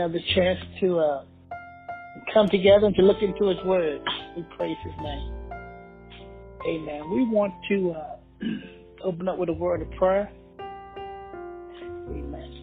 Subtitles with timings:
[0.00, 1.24] have the chance to uh,
[2.32, 4.00] come together and to look into His Word.
[4.36, 5.40] We praise His name.
[6.66, 7.10] Amen.
[7.10, 8.46] We want to uh,
[9.04, 10.30] open up with a word of prayer.
[12.08, 12.60] Amen.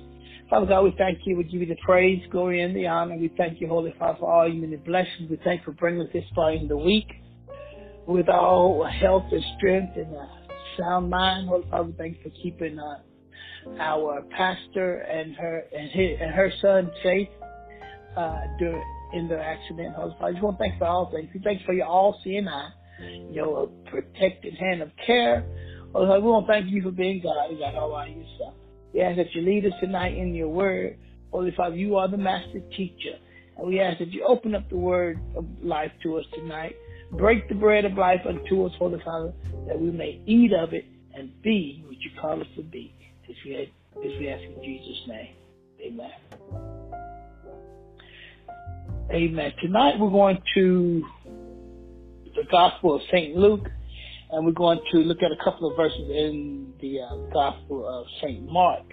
[0.49, 1.35] Father God, we thank you.
[1.35, 3.17] We give you the praise, glory, and the honor.
[3.17, 5.29] We thank you, Holy Father, for all you many blessings.
[5.29, 7.07] We thank you for bringing us this far in the week
[8.05, 10.29] with all health and strength and a
[10.79, 11.49] sound mind.
[11.49, 12.99] Holy Father, we thank you for keeping uh,
[13.79, 17.29] our pastor and her and, his, and her son safe
[18.15, 18.41] uh,
[19.13, 19.95] in the accident.
[19.97, 21.29] I just want to thank for all things.
[21.33, 22.69] We thank you for your all-seeing eye,
[23.31, 25.45] your protected hand of care.
[25.93, 27.51] Holy we want to thank you for being God.
[27.51, 28.55] You got all by yourself.
[28.93, 30.97] We ask that you lead us tonight in your word.
[31.31, 33.17] Holy Father, you are the master teacher.
[33.57, 36.75] And we ask that you open up the word of life to us tonight.
[37.11, 39.33] Break the bread of life unto us, Holy Father,
[39.67, 42.93] that we may eat of it and be what you call us to be.
[43.27, 45.35] This we, this we ask in Jesus' name.
[45.81, 46.11] Amen.
[49.11, 49.51] Amen.
[49.61, 51.03] Tonight we're going to
[52.35, 53.35] the Gospel of St.
[53.35, 53.67] Luke,
[54.31, 58.05] and we're going to look at a couple of verses in the uh, Gospel of
[58.21, 58.49] St.
[58.49, 58.85] Mark.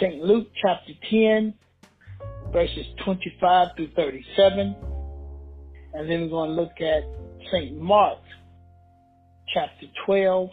[0.00, 0.22] St.
[0.22, 1.52] Luke chapter 10,
[2.52, 4.76] verses 25 through 37.
[5.92, 7.02] And then we're going to look at
[7.52, 7.78] St.
[7.78, 8.18] Mark
[9.52, 10.48] chapter 12,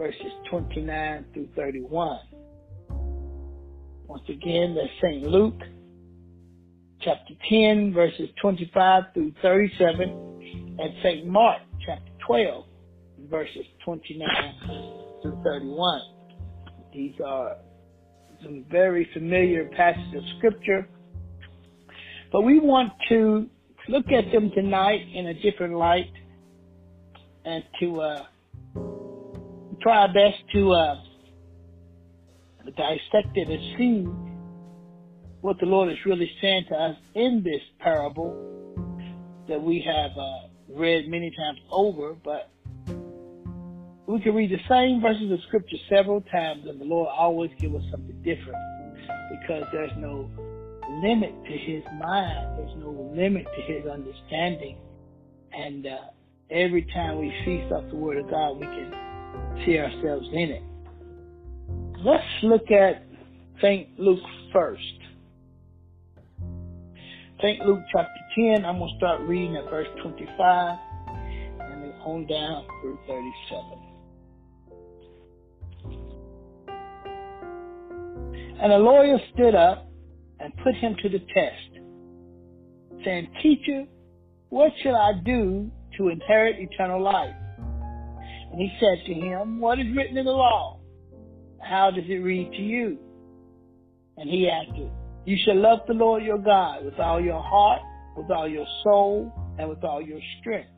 [0.00, 2.20] verses 29 through 31.
[4.06, 5.24] Once again, that's St.
[5.24, 5.60] Luke
[7.02, 11.26] chapter 10, verses 25 through 37, and St.
[11.26, 12.64] Mark chapter 12,
[13.28, 14.26] verses 29
[15.20, 16.00] through 31.
[16.94, 17.58] These are
[18.42, 20.88] some very familiar passages of scripture,
[22.32, 23.50] but we want to
[23.90, 26.10] look at them tonight in a different light
[27.44, 28.22] and to uh,
[29.80, 30.94] try our best to uh,
[32.76, 34.06] dissect it and see
[35.40, 38.34] what the Lord is really saying to us in this parable
[39.48, 42.50] that we have uh, read many times over, but
[44.06, 47.74] we can read the same verses of scripture several times and the Lord always give
[47.74, 48.58] us something different
[49.30, 50.28] because there's no
[51.02, 52.58] limit to his mind.
[52.58, 54.76] There's no limit to his understanding.
[55.52, 55.96] And uh,
[56.50, 58.92] every time we see stuff the word of God, we can
[59.64, 60.62] see ourselves in it.
[62.04, 63.04] Let's look at
[63.60, 63.98] St.
[63.98, 64.20] Luke
[64.52, 64.82] first.
[67.42, 67.60] St.
[67.66, 70.78] Luke chapter 10, I'm going to start reading at verse 25
[71.60, 73.80] and then on down through 37.
[78.62, 79.88] And a lawyer stood up
[80.38, 81.80] and put him to the test,
[83.04, 83.84] saying, Teacher,
[84.50, 87.34] what shall I do to inherit eternal life?
[88.52, 90.80] And he said to him, What is written in the law?
[91.60, 92.98] How does it read to you?
[94.16, 94.90] And he answered,
[95.24, 97.80] You shall love the Lord your God with all your heart,
[98.16, 100.70] with all your soul, and with all your strength,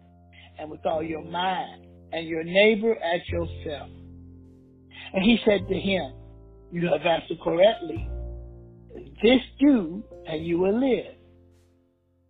[0.59, 3.89] and with all your mind, and your neighbor as yourself.
[5.15, 6.13] And he said to him,
[6.71, 8.09] You have answered correctly.
[9.23, 11.15] This do, and you will live.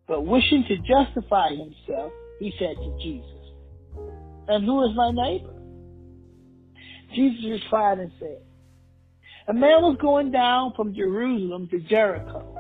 [0.07, 3.42] But wishing to justify himself, he said to Jesus,
[4.53, 5.55] And who is my neighbor?
[7.15, 8.43] Jesus replied and said,
[9.49, 12.55] A man was going down from Jerusalem to Jericho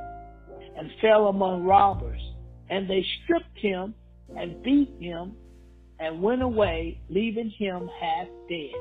[0.75, 2.21] and fell among robbers,
[2.71, 3.95] and they stripped him
[4.35, 5.37] and beat him
[6.01, 8.73] and went away, leaving him half dead.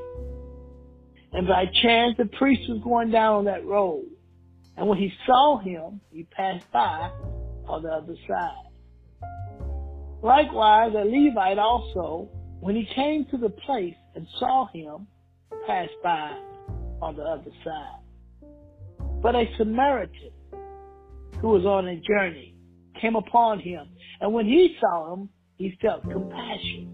[1.33, 4.05] And by chance, the priest was going down on that road.
[4.77, 7.11] And when he saw him, he passed by
[7.67, 8.71] on the other side.
[10.23, 12.29] Likewise, a Levite also,
[12.61, 15.07] when he came to the place and saw him,
[15.67, 16.31] pass by
[17.01, 18.01] on the other side.
[19.21, 20.31] But a Samaritan
[21.41, 22.55] who was on a journey
[23.01, 23.87] came upon him,
[24.21, 26.89] and when he saw him, he felt compassion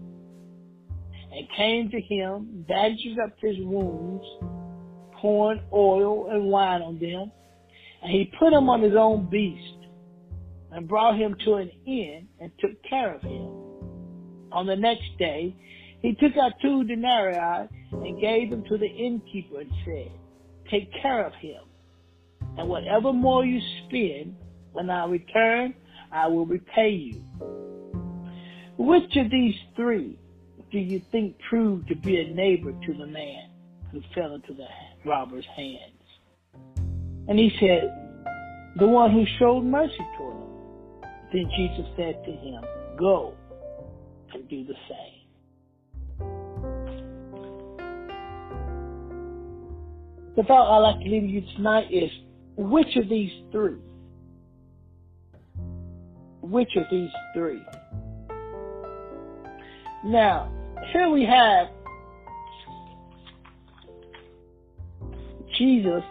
[1.30, 4.24] and came to him, bandaged up his wounds,
[5.20, 7.30] pouring oil and wine on them,
[8.02, 9.86] and he put him on his own beast
[10.72, 13.57] and brought him to an inn and took care of him.
[14.52, 15.54] On the next day,
[16.02, 20.10] he took out two denarii and gave them to the innkeeper and said,
[20.70, 21.62] Take care of him,
[22.56, 24.36] and whatever more you spend,
[24.72, 25.74] when I return,
[26.12, 27.24] I will repay you.
[28.76, 30.18] Which of these three
[30.70, 33.50] do you think proved to be a neighbor to the man
[33.90, 34.66] who fell into the
[35.04, 35.98] robber's hands?
[37.28, 37.90] And he said,
[38.76, 40.48] The one who showed mercy toward him.
[41.32, 42.62] Then Jesus said to him,
[42.98, 43.34] Go
[44.34, 45.18] and do the same.
[50.36, 52.10] The thought I'd like to leave you tonight is
[52.56, 53.78] which of these three
[56.50, 57.62] which of these three?
[60.04, 60.52] Now,
[60.92, 61.68] here we have
[65.58, 66.02] Jesus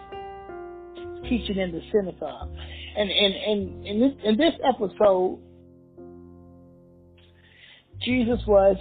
[1.28, 2.50] teaching in the synagogue.
[2.96, 5.40] And and and this in this episode,
[8.08, 8.78] Jesus was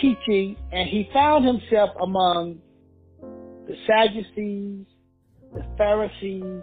[0.00, 2.58] teaching and he found himself among
[3.20, 4.84] the Sadducees,
[5.54, 6.62] the Pharisees,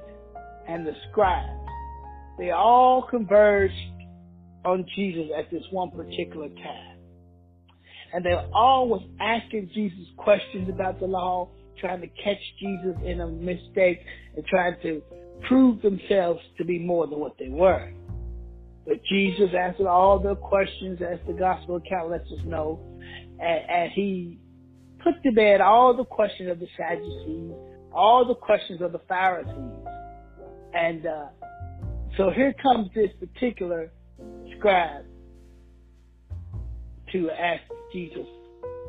[0.67, 1.57] and the scribes.
[2.37, 3.73] They all converged
[4.65, 6.97] on Jesus at this one particular time.
[8.13, 11.47] And they all was asking Jesus questions about the law,
[11.79, 14.01] trying to catch Jesus in a mistake
[14.35, 15.01] and trying to
[15.47, 17.93] prove themselves to be more than what they were.
[18.85, 22.79] But Jesus answered all the questions as the gospel account lets us know.
[23.39, 24.39] And, and he
[25.03, 27.53] put to bed all the questions of the Sadducees,
[27.93, 29.87] all the questions of the Pharisees.
[30.73, 31.25] And uh,
[32.17, 33.91] so here comes this particular
[34.57, 35.05] scribe
[37.11, 37.61] to ask
[37.93, 38.27] Jesus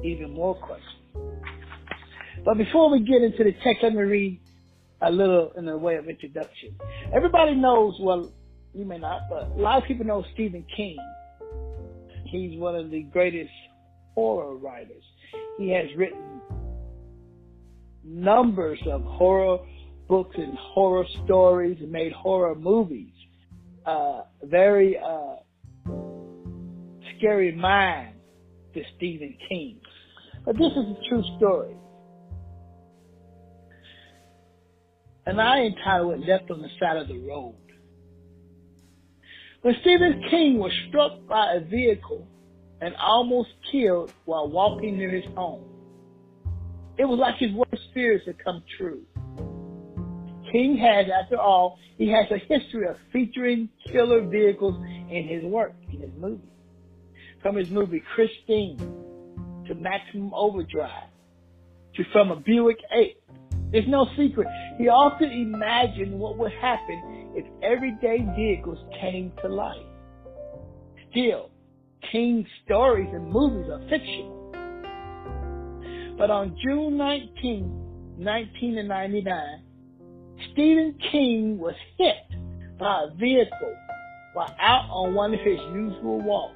[0.03, 0.91] even more questions.
[2.45, 4.41] But before we get into the text, let me read
[5.01, 6.77] a little in the way of introduction.
[7.15, 8.33] Everybody knows, well,
[8.75, 10.97] you may not, but a lot of people know Stephen King.
[12.25, 13.53] He's one of the greatest
[14.15, 15.05] horror writers.
[15.59, 16.41] He has written
[18.03, 19.59] numbers of horror
[20.09, 23.13] books and horror stories and made horror movies.
[23.87, 25.37] Uh, very uh,
[27.17, 28.15] scary mind
[28.75, 29.79] to Stephen King.
[30.45, 31.75] But this is a true story.
[35.27, 37.55] And I entitled it Death on the Side of the Road.
[39.65, 42.29] When Stephen King was struck by a vehicle
[42.83, 45.65] and almost killed while walking near his home,
[46.99, 49.01] it was like his worst fears had come true.
[50.53, 54.75] King has, after all, he has a history of featuring killer vehicles
[55.09, 56.45] in his work, in his movies.
[57.41, 58.77] From his movie Christine
[59.67, 61.09] to Maximum Overdrive
[61.97, 63.17] to from a Buick 8.
[63.73, 64.47] There's no secret.
[64.77, 69.87] He often imagined what would happen if everyday vehicles came to life.
[71.11, 71.51] Still,
[72.11, 74.31] King's stories and movies are fiction.
[76.17, 77.65] But on June 19,
[78.19, 79.63] 1999,
[80.53, 82.17] Stephen King was hit
[82.79, 83.77] by a vehicle
[84.35, 86.55] while out on one of his usual walks.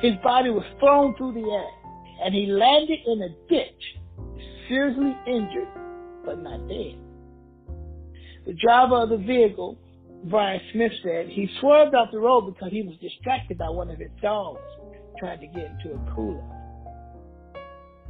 [0.00, 1.70] His body was thrown through the air
[2.24, 3.82] and he landed in a ditch,
[4.68, 5.68] seriously injured
[6.24, 6.98] but not dead.
[8.46, 9.76] The driver of the vehicle,
[10.24, 13.98] Brian Smith said, he swerved off the road because he was distracted by one of
[13.98, 14.60] his dogs
[15.18, 16.42] trying to get into a cooler.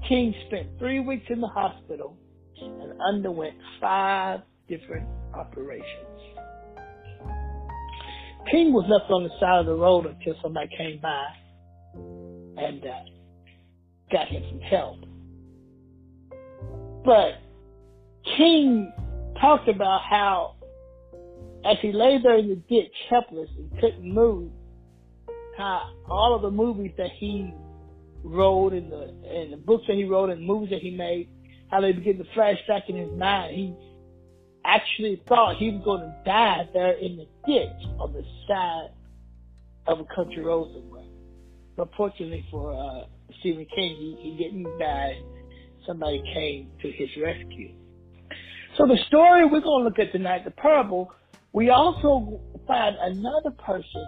[0.09, 2.17] King spent three weeks in the hospital
[2.61, 6.07] and underwent five different operations.
[8.51, 11.27] King was left on the side of the road until somebody came by
[12.63, 13.01] and uh,
[14.13, 14.99] got him some help.
[17.05, 17.39] But
[18.37, 18.93] King
[19.41, 20.57] talked about how,
[21.65, 24.51] as he lay there in the ditch, helpless and couldn't move,
[25.57, 27.53] how all of the movies that he
[28.23, 31.29] wrote and the and the books that he wrote and the movies that he made,
[31.71, 33.55] how they began to flash back in his mind.
[33.55, 33.75] He
[34.65, 38.91] actually thought he was to die there in the ditch on the side
[39.87, 41.05] of a country road somewhere.
[41.77, 43.07] But fortunately for uh,
[43.41, 45.21] Stephen King, he, he didn't die.
[45.87, 47.73] Somebody came to his rescue.
[48.77, 51.11] So the story we're going to look at tonight, the parable,
[51.53, 54.07] we also find another person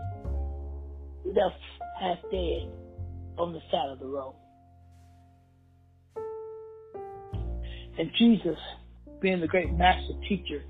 [1.34, 1.54] that's
[2.00, 2.70] half dead
[3.38, 4.34] on the side of the road.
[7.98, 8.58] And Jesus
[9.20, 10.62] being the great master teacher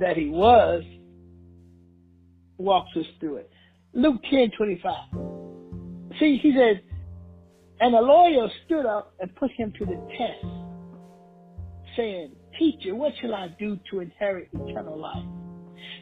[0.00, 0.82] that he was,
[2.56, 3.50] walks us through it.
[3.92, 4.94] Luke 10 25.
[6.18, 6.82] See, he says,
[7.80, 10.46] and the lawyer stood up and put him to the test,
[11.96, 15.24] saying, Teacher, what shall I do to inherit eternal life?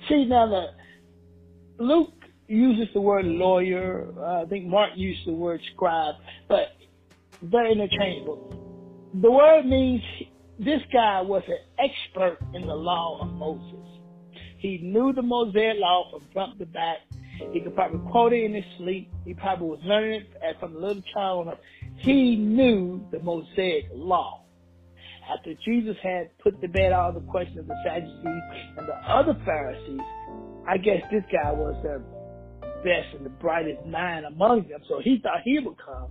[0.08, 2.12] See, now the Luke
[2.48, 4.12] uses the word lawyer.
[4.18, 6.16] Uh, I think Mark used the word scribe,
[6.48, 6.76] but
[7.42, 9.10] they're interchangeable.
[9.22, 10.02] The word means
[10.58, 13.86] this guy was an expert in the law of Moses.
[14.58, 16.98] He knew the Mosaic law from front to back.
[17.52, 19.10] He could probably quote it in his sleep.
[19.24, 21.46] He probably was learning it from a little child.
[21.46, 21.60] on up.
[21.98, 24.44] He knew the Mosaic law.
[25.32, 28.42] After Jesus had put to bed all the questions of the Sadducees
[28.76, 30.00] and the other Pharisees,
[30.66, 32.02] I guess this guy was the
[32.82, 34.80] best and the brightest mind among them.
[34.88, 36.10] So he thought he would come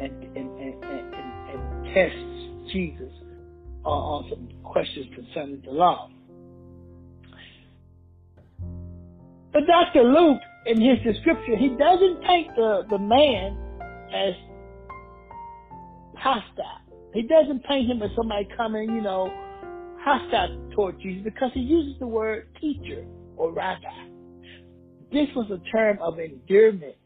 [0.00, 3.12] and and and, and, and test Jesus
[3.84, 6.10] on, on some questions concerning the law.
[9.52, 10.02] But Dr.
[10.02, 13.56] Luke, in his description, he doesn't paint the, the man
[14.12, 14.34] as
[16.16, 16.83] hostile.
[17.14, 19.32] He doesn't paint him as somebody coming, you know,
[20.00, 23.04] hostile toward Jesus because he uses the word teacher
[23.36, 23.86] or rabbi.
[25.12, 26.96] This was a term of endearment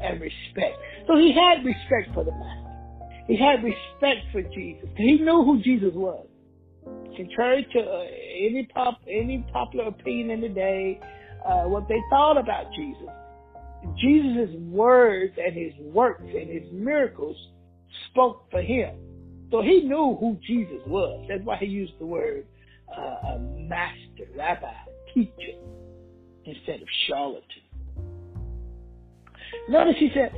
[0.00, 0.78] and respect.
[1.08, 2.62] So he had respect for the master.
[3.26, 4.88] He had respect for Jesus.
[4.96, 6.26] He knew who Jesus was.
[7.16, 11.00] Contrary to uh, any pop, any popular opinion in the day,
[11.44, 13.08] uh, what they thought about Jesus,
[14.00, 17.36] Jesus' words and his works and his miracles
[18.10, 18.94] spoke for him.
[19.52, 21.26] So he knew who Jesus was.
[21.28, 22.46] That's why he used the word
[22.90, 24.72] uh, master, rabbi,
[25.12, 25.58] teacher,
[26.46, 27.44] instead of charlatan.
[29.68, 30.32] Notice he said,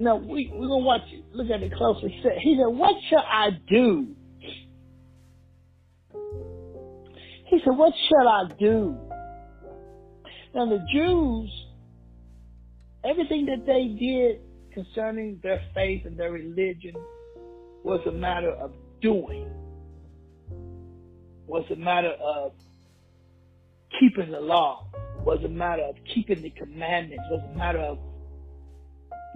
[0.00, 1.24] no, we, we're going to watch it.
[1.32, 2.10] Look at it closely.
[2.10, 4.08] He said, he said, what shall I do?
[7.46, 8.96] He said, what shall I do?
[10.56, 11.50] Now the Jews,
[13.04, 14.40] everything that they did
[14.74, 16.94] concerning their faith and their religion
[17.84, 19.50] was a matter of doing,
[21.46, 22.52] was a matter of
[23.98, 24.86] keeping the law,
[25.24, 27.98] was a matter of keeping the commandments, was a matter of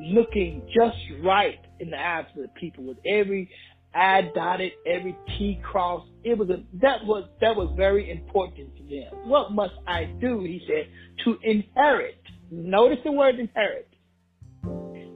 [0.00, 3.50] looking just right in the eyes of the people with every
[3.94, 6.10] I dotted, every T crossed.
[6.24, 9.28] It was a, that was that was very important to them.
[9.28, 10.40] What must I do?
[10.40, 10.88] He said
[11.24, 12.20] to inherit.
[12.50, 13.88] Notice the word inherit.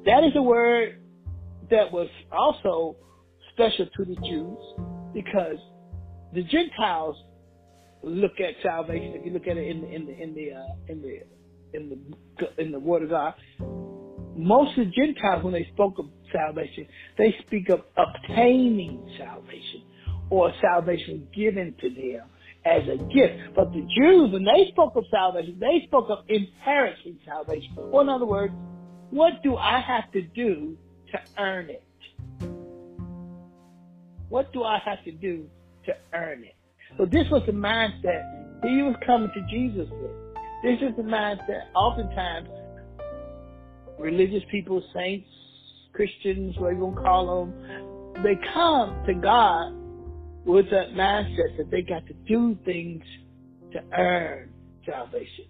[0.06, 1.00] That is a word
[1.70, 2.96] that was also
[3.58, 4.58] special to the Jews
[5.12, 5.58] because
[6.32, 7.16] the Gentiles
[8.02, 9.14] look at salvation.
[9.16, 11.90] If you look at it in the in the in the uh, in the in
[12.38, 13.34] the in the Word of God,
[14.36, 16.86] most of the Gentiles, when they spoke of salvation,
[17.18, 19.82] they speak of obtaining salvation
[20.30, 22.30] or salvation given to them
[22.64, 23.34] as a gift.
[23.56, 27.70] But the Jews, when they spoke of salvation, they spoke of inheriting salvation.
[27.90, 28.54] Or in other words,
[29.10, 30.78] what do I have to do
[31.12, 31.87] to earn it?
[34.28, 35.46] What do I have to do
[35.86, 36.54] to earn it?
[36.96, 40.10] So this was the mindset he was coming to Jesus with.
[40.62, 42.48] This is the mindset oftentimes
[43.98, 45.28] religious people, saints,
[45.92, 49.72] Christians, whatever you want to call them, they come to God
[50.46, 53.02] with that mindset that they got to do things
[53.72, 54.50] to earn
[54.86, 55.46] salvation.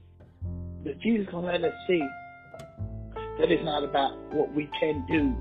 [0.84, 2.02] But Jesus gonna let us see
[3.38, 5.36] that it's not about what we can do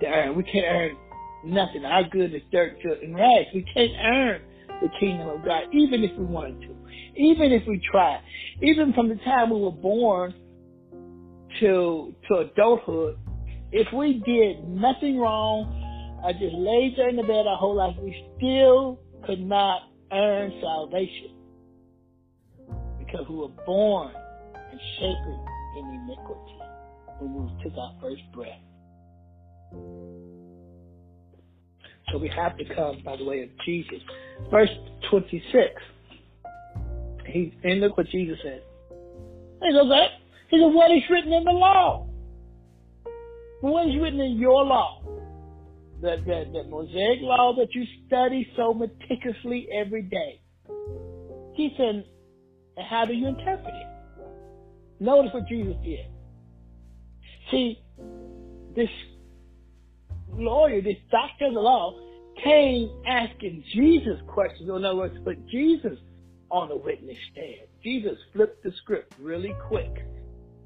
[0.00, 0.36] to earn.
[0.36, 0.96] We can't earn
[1.46, 1.84] nothing.
[1.84, 3.48] Our good is dirt, filth, and rags.
[3.54, 4.42] We can't earn
[4.80, 6.76] the kingdom of God, even if we wanted to,
[7.16, 8.20] even if we tried,
[8.62, 10.34] Even from the time we were born
[11.60, 13.18] to to adulthood,
[13.72, 17.96] if we did nothing wrong, I just laid there in the bed our whole life,
[18.00, 21.36] we still could not earn salvation
[22.98, 24.12] because we were born
[24.70, 25.46] and shapen
[25.78, 26.58] in iniquity
[27.20, 28.60] when we took our first breath.
[32.12, 33.98] So we have to come by the way of Jesus.
[34.50, 34.70] Verse
[35.10, 35.42] 26.
[37.26, 38.62] He, and look what Jesus said.
[39.62, 40.10] He goes, that.
[40.50, 42.06] He said, what is written in the law?
[43.60, 45.02] What is written in your law?
[46.02, 50.40] That, that, the Mosaic law that you study so meticulously every day.
[51.54, 52.04] He said,
[52.88, 53.86] how do you interpret it?
[55.00, 56.06] Notice what Jesus did.
[57.50, 57.82] See,
[58.76, 58.88] this
[60.38, 61.94] lawyer, this doctor of the law,
[62.42, 64.68] came asking Jesus questions.
[64.68, 65.98] In other words, put Jesus
[66.50, 67.68] on the witness stand.
[67.82, 70.06] Jesus flipped the script really quick.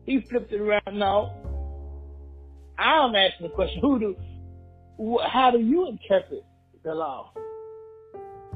[0.06, 0.98] He flipped it around.
[0.98, 1.34] Now,
[2.78, 4.16] I'm asking the question: Who do?
[5.26, 6.44] How do you interpret
[6.84, 7.32] the law?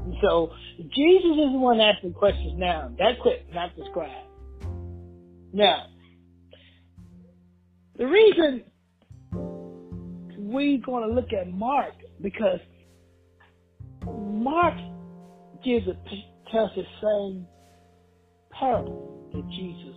[0.05, 2.93] And so Jesus is the one asking questions now.
[2.99, 4.11] That's quick, not the scribe.
[5.53, 5.87] Now,
[7.97, 8.65] the reason
[10.55, 12.61] we're going to look at Mark because
[14.07, 14.75] Mark
[15.65, 15.95] gives a
[16.53, 17.47] tells the same
[18.59, 19.97] parable that Jesus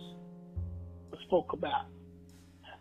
[1.26, 1.86] spoke about.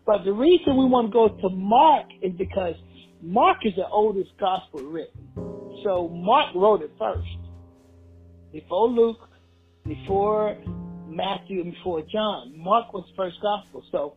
[0.06, 2.76] But the reason we want to go to Mark is because
[3.22, 5.28] Mark is the oldest gospel written.
[5.84, 7.28] So Mark wrote it first.
[8.54, 9.30] Before Luke,
[9.86, 10.58] before
[11.08, 12.54] Matthew, and before John.
[12.58, 13.84] Mark was the first gospel.
[13.92, 14.16] So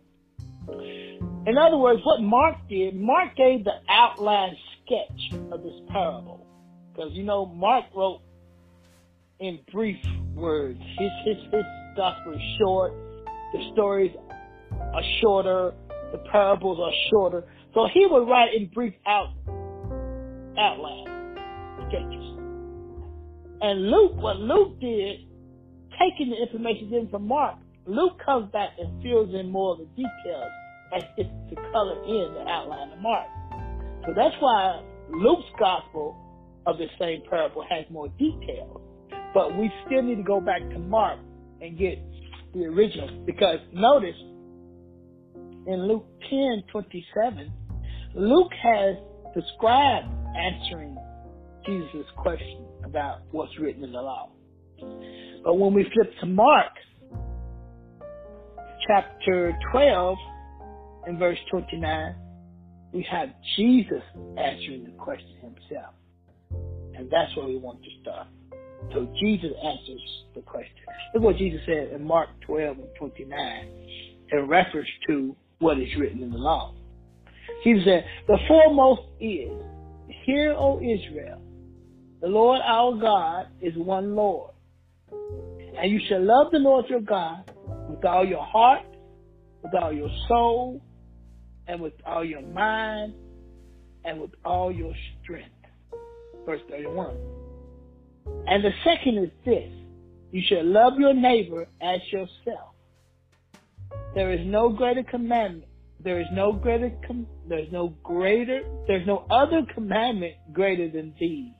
[0.68, 6.46] in other words, what Mark did, Mark gave the outline sketch of this parable.
[6.92, 8.20] Because, you know, Mark wrote
[9.38, 9.96] in brief
[10.34, 10.78] words.
[10.98, 11.64] His, his, his
[11.96, 12.92] gospel is short.
[13.52, 14.12] The stories
[14.72, 15.74] are shorter.
[16.12, 17.44] The parables are shorter.
[17.74, 19.32] So he would write in brief out,
[20.58, 21.36] outline
[21.88, 22.38] sketches.
[23.62, 25.20] And Luke, what Luke did,
[25.98, 27.56] taking the information in from Mark,
[27.90, 30.52] Luke comes back and fills in more of the details
[30.94, 33.26] as if to color in the outline of Mark.
[34.06, 34.80] So that's why
[35.10, 36.16] Luke's gospel
[36.66, 38.80] of the same parable has more details.
[39.34, 41.18] But we still need to go back to Mark
[41.60, 41.98] and get
[42.54, 43.24] the original.
[43.26, 44.18] Because notice
[45.66, 47.52] in Luke 10 27,
[48.14, 48.96] Luke has
[49.34, 50.04] the scribe
[50.36, 50.96] answering
[51.66, 54.30] Jesus' question about what's written in the law.
[55.44, 56.72] But when we flip to Mark,
[58.90, 60.18] chapter 12,
[61.06, 62.14] and verse 29,
[62.92, 64.02] we have Jesus
[64.36, 65.94] answering the question himself.
[66.96, 68.26] And that's where we want to start.
[68.92, 70.00] So Jesus answers
[70.34, 70.74] the question.
[71.14, 73.68] Look what Jesus said in Mark 12 and 29
[74.32, 76.74] in reference to what is written in the law.
[77.62, 79.52] Jesus said, The foremost is,
[80.26, 81.40] Hear, O Israel,
[82.20, 84.50] the Lord our God is one Lord.
[85.12, 87.44] And you shall love the Lord your God
[87.88, 88.86] with all your heart,
[89.62, 90.80] with all your soul,
[91.66, 93.14] and with all your mind,
[94.04, 95.50] and with all your strength.
[96.46, 97.16] Verse 31.
[98.46, 99.70] And the second is this
[100.32, 102.74] you shall love your neighbor as yourself.
[104.14, 105.66] There is no greater commandment.
[106.02, 111.52] There is no greater, com- there's no greater, there's no other commandment greater than these.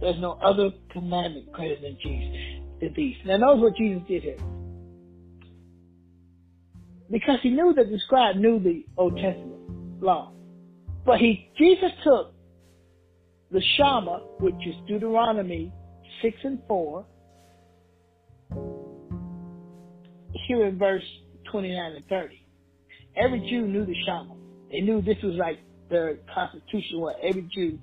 [0.00, 2.36] There's no other commandment greater than Jesus,
[2.82, 3.16] than these.
[3.24, 4.36] Now notice what Jesus did here.
[7.10, 10.32] Because he knew that the scribe knew the Old Testament law.
[11.04, 12.32] But he, Jesus took
[13.50, 15.72] the Shema, which is Deuteronomy
[16.22, 17.04] 6 and 4,
[20.46, 21.02] here in verse
[21.50, 22.46] 29 and 30.
[23.16, 24.34] Every Jew knew the Shema.
[24.70, 25.58] They knew this was like
[25.90, 27.78] their constitution was every Jew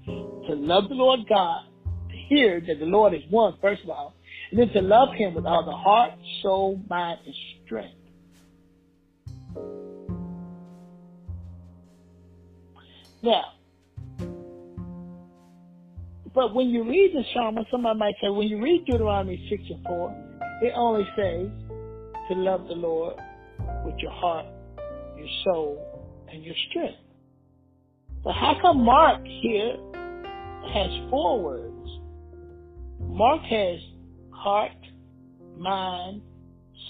[0.48, 1.66] to love the Lord God,
[2.10, 4.16] to hear that the Lord is one, first of all,
[4.52, 7.36] and then to love him with all the heart, soul, mind, and
[7.66, 7.96] strength.
[13.22, 13.44] Now,
[16.34, 19.84] but when you read the Shema, somebody might say, when you read Deuteronomy 6 and
[19.84, 21.50] 4, it only says
[22.30, 23.16] to love the Lord
[23.86, 24.46] with your heart,
[25.18, 27.00] your soul, and your strength.
[28.24, 29.76] But how come Mark here
[30.74, 31.90] has four words?
[33.00, 33.80] Mark has
[34.40, 34.72] heart,
[35.58, 36.22] mind,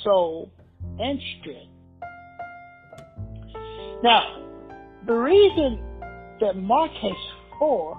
[0.03, 0.51] soul,
[0.99, 1.71] and strength.
[4.03, 4.45] Now,
[5.07, 5.81] the reason
[6.41, 7.17] that Mark has
[7.57, 7.97] four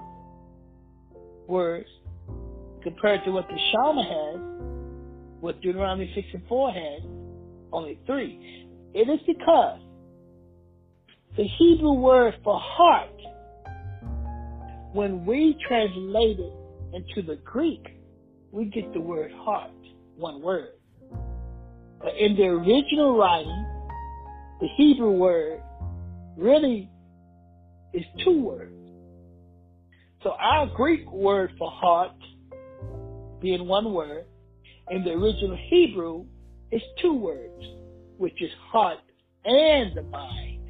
[1.47, 1.89] words
[2.81, 4.39] compared to what the Shema has,
[5.41, 7.01] what Deuteronomy 6 and 4 has,
[7.73, 8.67] only three.
[8.93, 9.79] It is because
[11.37, 13.09] the Hebrew word for heart,
[14.93, 16.53] when we translate it
[16.93, 17.85] into the Greek,
[18.51, 19.71] we get the word heart,
[20.17, 20.73] one word.
[21.99, 23.65] But in the original writing,
[24.59, 25.61] the Hebrew word
[26.37, 26.89] really
[27.93, 28.73] is two words.
[30.23, 32.15] So our Greek word for heart,
[33.41, 34.25] being one word,
[34.89, 36.25] in the original Hebrew
[36.71, 37.63] is two words,
[38.17, 38.99] which is heart
[39.45, 40.69] and the mind,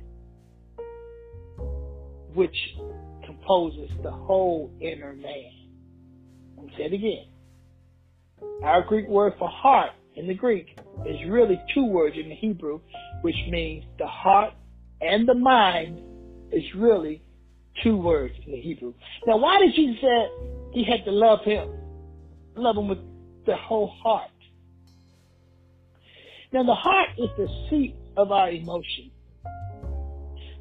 [2.34, 2.56] which
[3.26, 5.52] composes the whole inner man.
[6.62, 7.31] Me say it again.
[8.64, 12.80] Our Greek word for heart in the Greek is really two words in the Hebrew,
[13.22, 14.54] which means the heart
[15.02, 16.00] and the mind
[16.52, 17.22] is really
[17.84, 18.94] two words in the Hebrew.
[19.26, 20.28] Now, why did Jesus say
[20.74, 21.70] he had to love him?
[22.56, 23.00] Love him with
[23.46, 24.30] the whole heart.
[26.54, 29.12] Now, the heart is the seat of our emotion.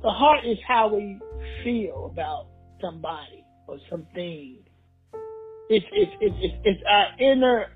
[0.03, 1.19] The heart is how we
[1.65, 2.47] feel about
[2.81, 4.59] somebody or something.
[5.73, 7.67] It's, it's, it's, it's, our inner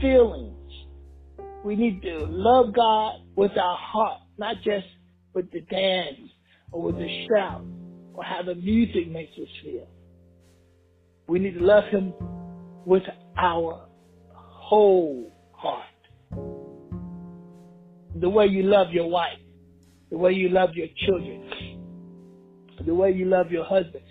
[0.00, 0.54] feelings.
[1.64, 4.86] We need to love God with our heart, not just
[5.34, 6.30] with the dance
[6.70, 7.64] or with the shout
[8.14, 9.88] or how the music makes us feel.
[11.26, 12.14] We need to love Him
[12.86, 13.02] with
[13.36, 13.88] our
[14.32, 15.82] whole heart.
[18.20, 19.40] The way you love your wife,
[20.10, 21.80] the way you love your children,
[22.86, 24.04] the way you love your husband,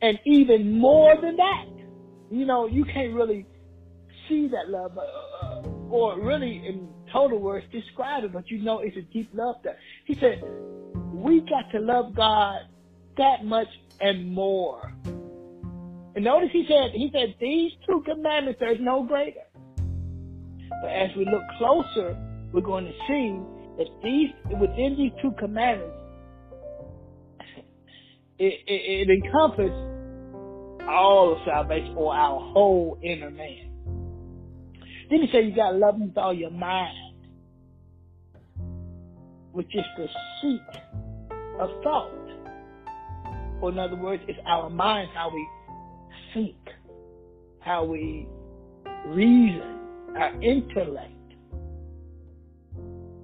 [0.00, 1.75] and even more than that.
[2.30, 3.46] You know, you can't really
[4.28, 8.96] see that love, uh, or really in total words describe it, but you know it's
[8.96, 10.42] a deep love That He said,
[11.12, 12.60] we got to love God
[13.16, 13.68] that much
[14.00, 14.92] and more.
[15.04, 19.40] And notice he said, he said, these two commandments, there's no greater.
[20.82, 22.16] But as we look closer,
[22.52, 23.38] we're going to see
[23.78, 25.94] that these, within these two commandments,
[28.38, 29.95] it, it, it encompasses
[30.88, 33.70] all of salvation or our whole inner man.
[35.10, 37.14] Then he said you got to love him with all your mind,
[39.52, 40.08] which is the
[40.40, 40.60] seat
[41.60, 42.12] of thought.
[43.60, 45.48] Or in other words, it's our minds, how we
[46.34, 46.56] think,
[47.60, 48.28] how we
[49.06, 49.80] reason,
[50.16, 51.12] our intellect.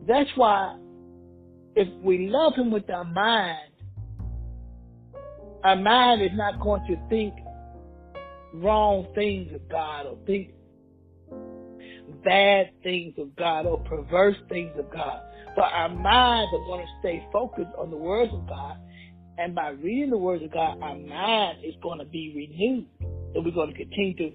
[0.07, 0.79] That's why
[1.75, 3.59] if we love him with our mind,
[5.65, 7.35] our mind is not going to think
[8.55, 10.51] wrong things of God or think
[12.25, 15.21] bad things of God or perverse things of God.
[15.57, 18.77] But our minds are going to stay focused on the words of God.
[19.39, 22.87] And by reading the words of God, our mind is going to be renewed.
[23.35, 24.31] And we're going to continue to,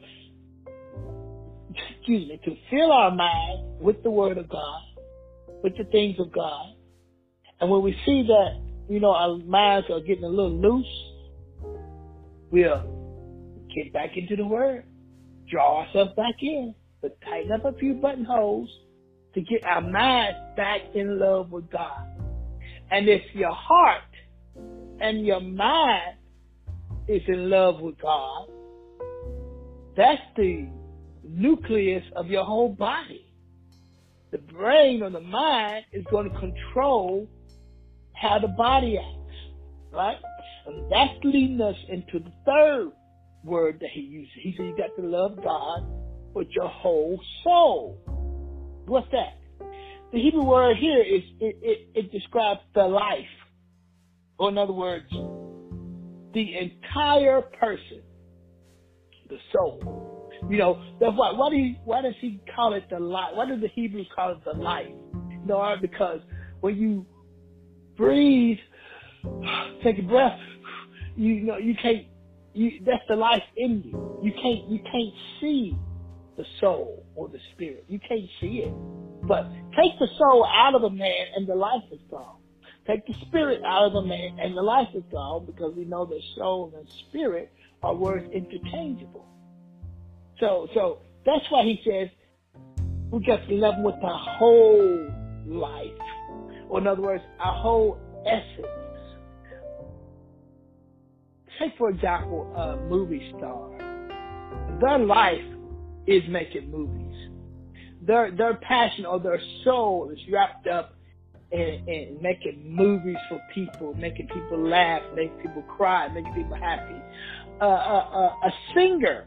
[1.97, 4.81] excuse me, to fill our mind with the word of God,
[5.63, 6.73] with the things of God.
[7.59, 10.85] And when we see that, you know, our minds are getting a little loose,
[12.51, 12.96] we'll
[13.77, 14.85] get back into the word,
[15.49, 18.69] draw ourselves back in, but tighten up a few buttonholes
[19.35, 22.07] to get our minds back in love with God.
[22.89, 24.01] And if your heart
[24.99, 26.17] and your mind
[27.07, 28.49] is in love with God,
[29.95, 30.67] that's the
[31.23, 33.25] nucleus of your whole body.
[34.31, 37.27] The brain or the mind is going to control
[38.13, 39.35] how the body acts,
[39.93, 40.17] right?
[40.65, 42.91] And that's leading us into the third
[43.47, 44.33] word that he uses.
[44.41, 45.85] He said you got to love God
[46.33, 47.97] with your whole soul.
[48.85, 49.39] What's that?
[50.13, 53.25] The Hebrew word here is it, it, it describes the life.
[54.39, 55.09] Or in other words,
[56.33, 58.03] the entire person,
[59.29, 60.29] the soul.
[60.49, 63.31] You know, that's why why do why does he call it the life?
[63.33, 64.87] Why does the Hebrews call it the life?
[65.45, 66.19] Know, because
[66.61, 67.05] when you
[67.97, 68.57] breathe,
[69.83, 70.39] take a breath,
[71.15, 72.05] you know, you can't,
[72.57, 74.19] you, that's the life in you.
[74.23, 75.77] You can't, you can't see
[76.37, 77.85] the soul or the spirit.
[77.87, 78.73] You can't see it.
[79.27, 79.43] But
[79.75, 82.37] take the soul out of a man and the life is gone.
[82.87, 86.05] Take the spirit out of a man and the life is gone because we know
[86.05, 87.51] that soul and spirit
[87.83, 89.25] are words interchangeable.
[90.39, 92.09] So, so that's why he says
[93.11, 95.09] we to love with our whole
[95.45, 95.91] life.
[96.69, 98.86] Or in other words, our whole essence
[101.59, 103.69] say for example, a movie star.
[104.81, 105.43] Their life
[106.05, 107.03] is making movies.
[108.01, 110.95] Their their passion or their soul is wrapped up
[111.51, 117.01] in, in making movies for people, making people laugh, making people cry, making people happy.
[117.61, 119.25] Uh, a singer,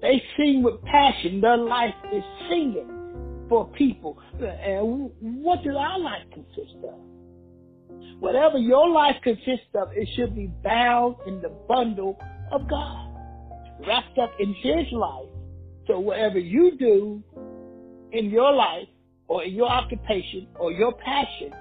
[0.00, 1.40] they sing with passion.
[1.40, 4.18] Their life is singing for people.
[4.40, 6.94] And what does our life consist of?
[8.20, 12.18] Whatever your life consists of, it should be bound in the bundle
[12.50, 13.14] of God,
[13.86, 15.28] wrapped up in His life.
[15.86, 17.22] So whatever you do
[18.12, 18.88] in your life
[19.26, 21.52] or in your occupation or your passion,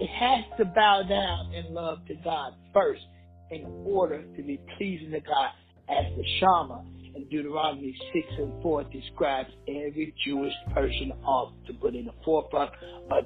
[0.00, 3.02] it has to bow down in love to God first
[3.50, 5.50] in order to be pleasing to God
[5.88, 6.80] as the Shema
[7.14, 12.70] in Deuteronomy 6 and 4 describes every Jewish person ought to put in the forefront
[13.10, 13.24] of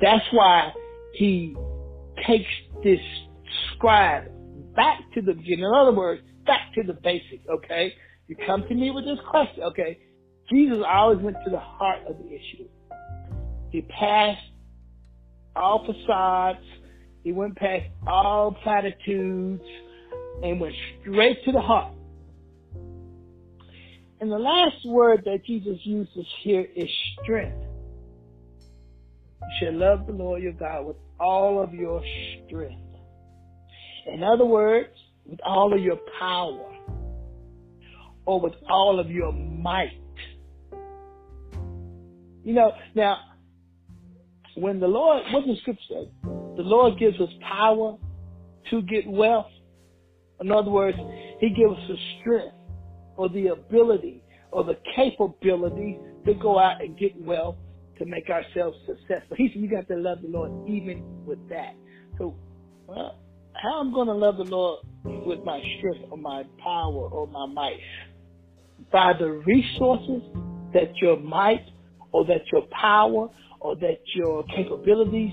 [0.00, 0.72] that's why
[1.14, 1.56] he
[2.26, 2.50] takes
[2.82, 3.00] this
[3.74, 4.24] scribe
[4.74, 5.64] back to the beginning.
[5.64, 7.92] In other words, back to the basics, okay?
[8.28, 9.98] You come to me with this question, okay?
[10.52, 12.68] Jesus always went to the heart of the issue.
[13.70, 14.40] He passed
[15.54, 16.64] all facades.
[17.22, 19.62] He went past all platitudes
[20.42, 21.94] and went straight to the heart.
[24.20, 26.88] And the last word that Jesus uses here is
[27.22, 27.69] strength.
[29.42, 32.02] You shall love the Lord your God with all of your
[32.46, 32.82] strength.
[34.06, 34.90] In other words,
[35.26, 36.76] with all of your power
[38.26, 39.98] or with all of your might.
[42.42, 43.18] You know, now,
[44.56, 46.08] when the Lord, what does Scripture say?
[46.22, 47.96] The Lord gives us power
[48.70, 49.50] to get wealth.
[50.40, 50.96] In other words,
[51.38, 52.54] He gives us the strength
[53.16, 54.22] or the ability
[54.52, 57.56] or the capability to go out and get wealth
[58.00, 59.36] to make ourselves successful.
[59.36, 61.74] He said, you got to love the Lord even with that.
[62.18, 62.34] So,
[62.86, 63.18] well,
[63.54, 67.46] how I'm going to love the Lord with my strength or my power or my
[67.46, 67.78] might?
[68.90, 70.22] By the resources
[70.72, 71.66] that your might
[72.12, 73.28] or that your power
[73.60, 75.32] or that your capabilities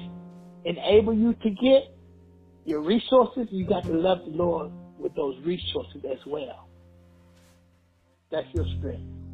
[0.65, 1.95] enable you to get,
[2.65, 6.67] your resources, you got to love the Lord with those resources as well.
[8.29, 9.26] That's your strength.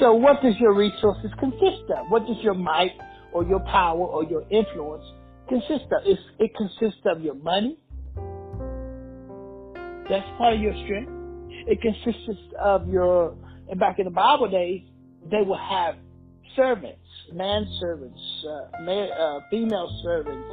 [0.00, 2.06] So what does your resources consist of?
[2.08, 2.92] What does your might
[3.32, 5.04] or your power or your influence
[5.48, 6.02] consist of?
[6.04, 7.78] It's, it consists of your money.
[10.08, 11.10] That's part of your strength.
[11.66, 13.36] It consists of your,
[13.70, 14.82] and back in the Bible days,
[15.30, 15.96] they will have
[16.56, 17.00] servants,
[17.32, 20.46] man servants, uh, male, uh, female servants,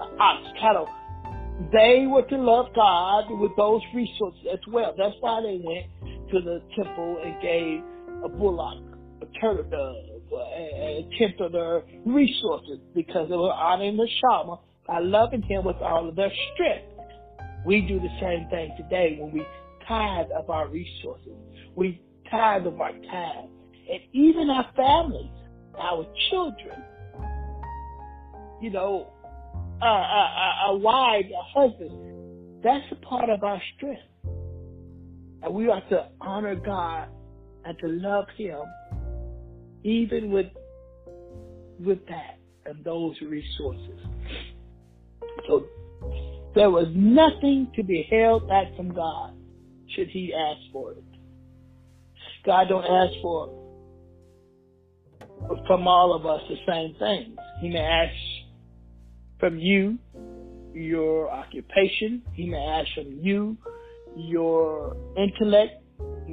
[0.00, 0.88] uh, ox, cattle.
[1.72, 4.94] They were to love God with those resources as well.
[4.96, 5.86] That's why they went
[6.30, 7.82] to the temple and gave
[8.24, 8.82] a bullock,
[9.22, 14.56] a turtle dove, a, a tenth of their resources because they were honoring the Shema
[14.86, 16.86] by loving Him with all of their strength.
[17.66, 19.44] We do the same thing today when we
[19.86, 21.32] tithe of our resources.
[21.74, 22.00] We
[22.30, 23.48] tithe of our time.
[23.90, 25.30] And even our families,
[25.78, 26.82] our children,
[28.60, 29.12] you know,
[29.80, 34.02] our, our, our wives, our husbands, that's a part of our strength.
[35.42, 37.08] And we are to honor God
[37.78, 38.60] to love Him
[39.84, 40.46] even with
[41.80, 44.00] with that and those resources.
[45.46, 45.66] So
[46.54, 49.34] there was nothing to be held back from God
[49.94, 51.04] should he ask for it.
[52.44, 53.54] God don't ask for
[55.66, 57.38] from all of us the same things.
[57.60, 58.14] He may ask
[59.38, 59.98] from you
[60.74, 62.22] your occupation.
[62.32, 63.56] He may ask from you
[64.16, 65.82] your intellect,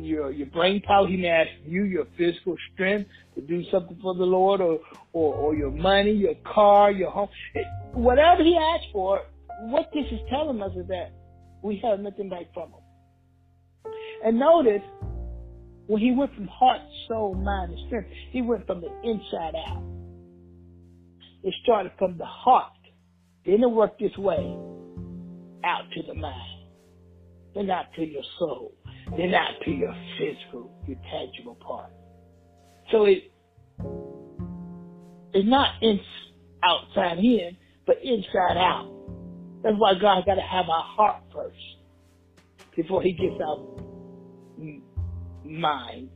[0.03, 1.07] your your brain power.
[1.07, 4.79] He may ask you your physical strength to do something for the Lord, or
[5.13, 7.29] or, or your money, your car, your home.
[7.93, 9.21] Whatever He asks for,
[9.61, 11.13] what this is telling us is that
[11.63, 13.93] we have nothing back from Him.
[14.23, 14.81] And notice
[15.87, 19.83] when He went from heart, soul, mind, and strength, He went from the inside out.
[21.43, 22.73] It started from the heart,
[23.45, 24.57] then it worked its way
[25.63, 26.67] out to the mind,
[27.53, 28.73] then out to your soul,
[29.11, 31.91] then not to your physical, your tangible part.
[32.91, 33.31] So it
[35.33, 35.99] it's not in,
[36.63, 38.89] outside in, but inside out.
[39.63, 41.57] That's why God got to have our heart first
[42.75, 43.59] before He gets our
[45.43, 46.09] mind.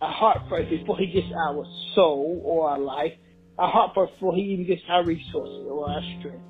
[0.00, 3.12] Our heart first before He gets our soul or our life.
[3.58, 6.42] Our heart first before He even gets our resources or our strength.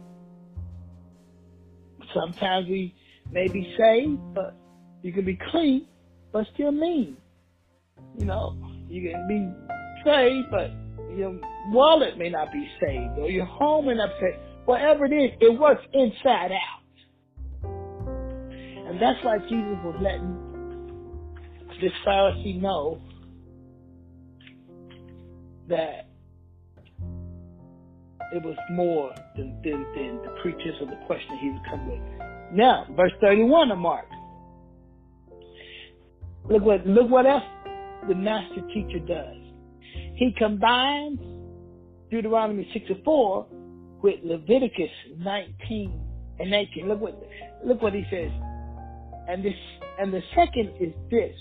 [2.15, 2.95] Sometimes we
[3.31, 4.57] may be saved, but
[5.03, 5.87] you can be clean,
[6.33, 7.17] but still mean.
[8.19, 8.57] You know,
[8.89, 10.71] you can be saved, but
[11.17, 11.39] your
[11.69, 14.39] wallet may not be saved, or your home may not be saved.
[14.65, 16.83] Whatever it is, it works inside out.
[18.87, 20.53] And that's why Jesus was letting
[21.81, 23.01] this Pharisee know
[25.69, 26.07] that
[28.33, 32.01] it was more than, than, than the pretense of the question he would come with.
[32.53, 34.07] Now, verse 31 of Mark.
[36.49, 37.45] Look what look what else
[38.09, 39.37] the master teacher does.
[40.17, 41.21] He combines
[42.11, 43.47] Deuteronomy 6 and 4
[44.03, 46.01] with Leviticus 19
[46.41, 46.89] and 19.
[46.89, 47.23] Look what
[47.65, 48.31] look what he says.
[49.29, 49.55] And this
[49.99, 51.37] and the second is this.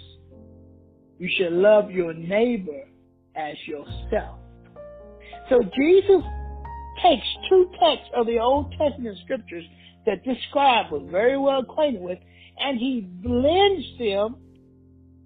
[1.18, 2.84] You should love your neighbor
[3.36, 4.40] as yourself.
[5.50, 6.24] So Jesus
[7.04, 9.66] takes two texts of the Old Testament scriptures
[10.06, 12.20] that this scribe was very well acquainted with,
[12.60, 14.36] and he blends them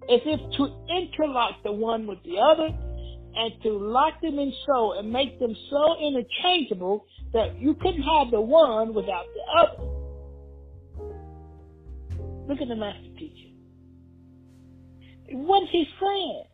[0.08, 2.68] as if to interlock the one with the other
[3.36, 8.30] and to lock them in so and make them so interchangeable that you couldn't have
[8.30, 9.82] the one without the other.
[12.48, 13.50] Look at the master teacher.
[15.32, 16.44] What's he saying?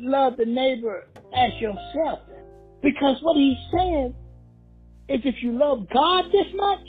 [0.00, 1.06] Love the neighbor
[1.36, 2.20] as yourself.
[2.82, 4.14] Because what he's saying
[5.08, 6.88] is if you love God this much,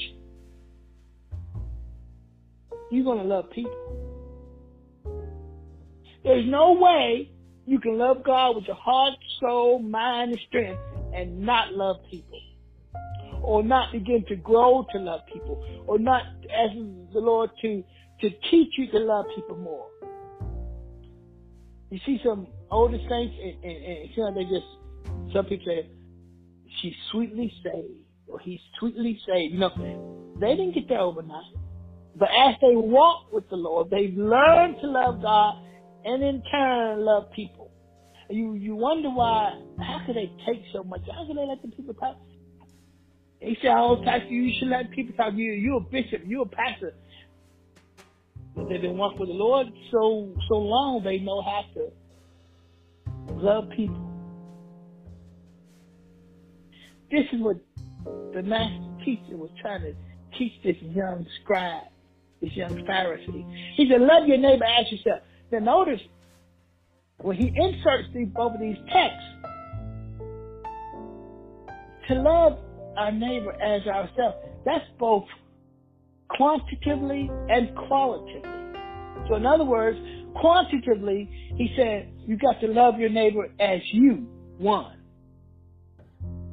[2.91, 4.04] you're going to love people.
[6.25, 7.29] There's no way
[7.67, 10.81] you can love God with your heart, soul, mind, and strength
[11.13, 12.39] and not love people.
[13.43, 15.63] Or not begin to grow to love people.
[15.85, 16.73] Or not ask
[17.13, 17.83] the Lord to,
[18.21, 19.87] to teach you to love people more.
[21.91, 24.65] You see some older saints and, and, and some they just
[25.31, 25.87] some people say
[26.81, 29.53] she's sweetly saved or he's sweetly saved.
[29.53, 31.53] You know, they didn't get there overnight.
[32.17, 35.61] But as they walk with the Lord, they've learned to love God
[36.05, 37.71] and in turn love people.
[38.29, 39.59] You you wonder why?
[39.79, 41.01] How could they take so much?
[41.11, 42.17] How could they let the people talk?
[43.41, 45.33] They say all the time, you should let people talk.
[45.33, 46.93] You you're a bishop, you're a pastor.
[48.55, 53.69] But they've been walking with the Lord so so long, they know how to love
[53.75, 54.01] people.
[57.11, 57.57] This is what
[58.33, 59.93] the master teacher was trying to
[60.37, 61.83] teach this young scribe,
[62.41, 63.45] this young Pharisee.
[63.75, 65.21] He said, "Love your neighbor as yourself."
[65.59, 66.01] Notice
[67.17, 69.35] when he inserts these both of these texts
[72.07, 72.59] to love
[72.97, 74.37] our neighbor as ourselves.
[74.65, 75.25] That's both
[76.29, 78.49] quantitatively and qualitatively.
[79.27, 79.97] So in other words,
[80.39, 84.97] quantitatively, he said, you got to love your neighbor as you, one.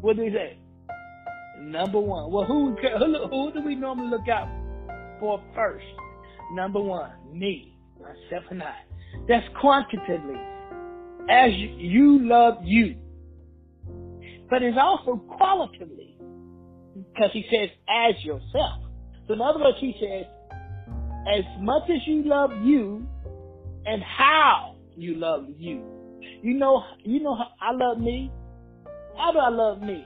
[0.00, 0.58] What do he say?
[1.60, 2.32] Number one.
[2.32, 4.48] Well, who, who, who do we normally look out
[5.20, 5.84] for first?
[6.52, 8.74] Number one, me, myself and I.
[9.28, 10.40] That's quantitatively.
[11.30, 12.96] As you love you.
[14.50, 16.16] But it's also qualitatively.
[16.94, 18.82] Because he says, as yourself.
[19.26, 20.26] So in other words, he says,
[21.26, 23.06] as much as you love you
[23.86, 25.84] and how you love you.
[26.42, 28.30] You know, you know how I love me.
[29.16, 30.04] How do I love me?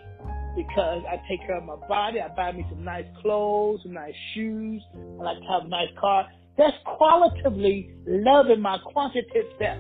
[0.57, 2.21] Because I take care of my body.
[2.21, 4.83] I buy me some nice clothes, some nice shoes.
[4.95, 6.27] I like to have a nice car.
[6.59, 9.79] That's qualitatively loving my quantitative self.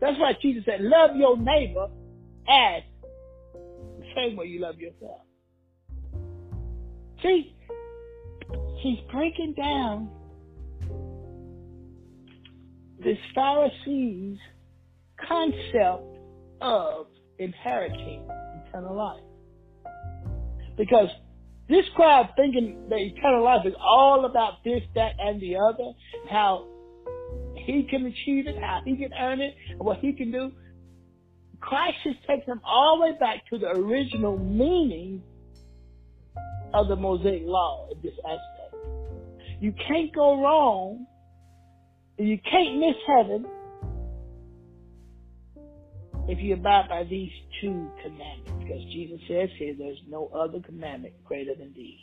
[0.00, 1.88] That's why Jesus said, love your neighbor
[2.48, 2.82] as
[3.52, 5.22] the same way you love yourself.
[7.22, 7.54] See,
[8.80, 10.10] he's breaking down
[13.02, 14.38] this Pharisees
[15.28, 16.18] concept
[16.60, 17.06] of
[17.38, 18.28] inheriting
[18.66, 19.22] eternal life.
[20.76, 21.08] Because
[21.68, 25.92] this crowd thinking that eternal life is all about this, that, and the other,
[26.30, 26.66] how
[27.56, 30.50] he can achieve it, how he can earn it, and what he can do.
[31.60, 35.22] Christ has taken them all the way back to the original meaning
[36.72, 38.74] of the Mosaic law in this aspect.
[39.60, 41.06] You can't go wrong,
[42.16, 43.46] you can't miss heaven
[46.28, 48.57] if you abide by these two commandments.
[48.68, 51.98] Because Jesus says here there's no other commandment greater than these.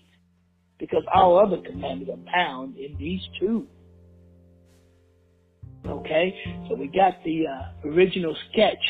[0.80, 3.68] Because all other commandments are found in these two.
[5.86, 6.34] Okay?
[6.68, 8.84] So we got the uh, original sketch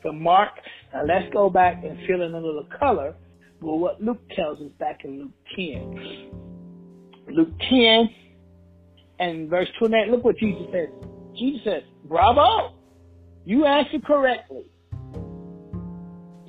[0.00, 0.52] from Mark.
[0.94, 3.14] Now let's go back and fill in a little color
[3.60, 6.30] with what Luke tells us back in Luke 10.
[7.28, 8.08] Luke 10
[9.18, 10.88] and verse 28, look what Jesus says.
[11.38, 12.74] Jesus says, bravo!
[13.44, 14.71] You answered correctly.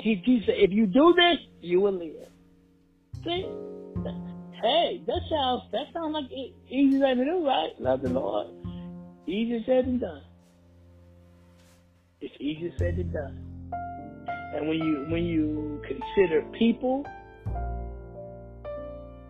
[0.04, 2.28] He, he said, if you do this, you will live.
[3.24, 3.48] See?
[4.62, 6.26] Hey, that sounds that sounds like
[6.70, 7.70] easy thing to do, right?
[7.80, 8.48] Love the Lord.
[9.28, 10.24] Easy said and done.
[12.20, 13.72] It's easy said and done.
[14.56, 17.06] And when you when you consider people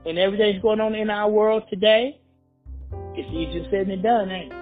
[0.05, 2.19] and everything that's going on in our world today,
[3.13, 4.59] it's easier said than done, ain't it?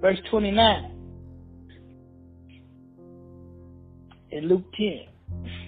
[0.00, 0.93] Verse 29
[4.34, 5.06] in Luke 10.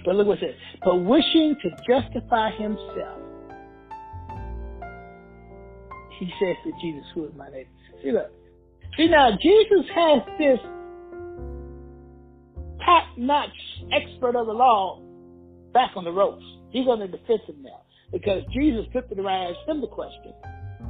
[0.05, 0.79] But look what it says.
[0.85, 3.20] But wishing to justify himself,
[6.18, 7.68] he says to Jesus, Who is my neighbor?
[8.02, 8.31] See, look.
[8.96, 10.59] See, now, Jesus has this
[12.85, 13.50] top notch
[13.92, 15.02] expert of the law
[15.74, 16.44] back on the ropes.
[16.70, 20.33] He's on the defensive now because Jesus flipped it around and asked him the question.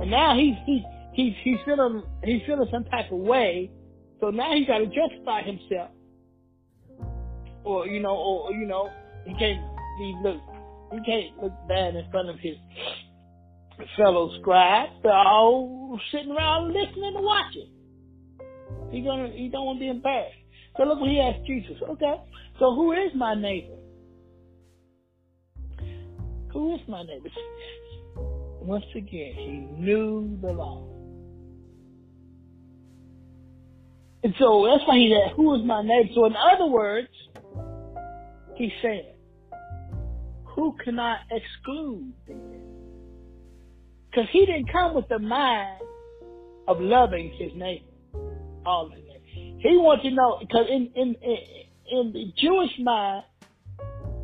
[0.00, 0.82] And now he's, he's,
[1.14, 3.70] he's, he's feeling, he's feeling some type of way.
[4.20, 5.90] So now he's got to justify himself.
[7.66, 8.88] Or, you know, or, you know,
[9.24, 9.60] he can't,
[9.98, 10.40] he look,
[10.92, 12.54] he can't look bad in front of his
[13.96, 14.92] fellow scribes.
[15.02, 17.70] They're all sitting around listening and watching.
[18.92, 20.36] He gonna, he don't want to be embarrassed.
[20.76, 21.76] So look what he asked Jesus.
[21.90, 22.14] Okay,
[22.60, 23.74] so who is my neighbor?
[26.52, 27.28] Who is my neighbor?
[28.60, 30.86] Once again, he knew the law.
[34.22, 36.08] And so that's why he said, Who is my neighbor?
[36.14, 37.08] So, in other words,
[38.56, 39.14] he said,
[40.54, 42.12] Who can I exclude
[44.10, 45.80] Because he didn't come with the mind
[46.66, 47.84] of loving his neighbor.
[48.64, 49.06] All of it.
[49.58, 51.38] He wants to know, because in, in, in,
[51.90, 53.24] in the Jewish mind,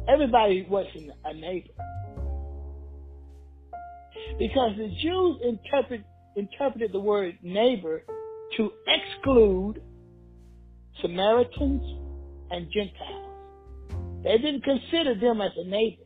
[0.08, 1.68] everybody wasn't a neighbor.
[4.38, 6.02] Because the Jews interpret,
[6.36, 8.02] interpreted the word neighbor
[8.56, 9.82] to exclude
[11.00, 11.82] Samaritans
[12.50, 13.31] and Gentiles.
[14.22, 16.04] They didn't consider them as a neighbor.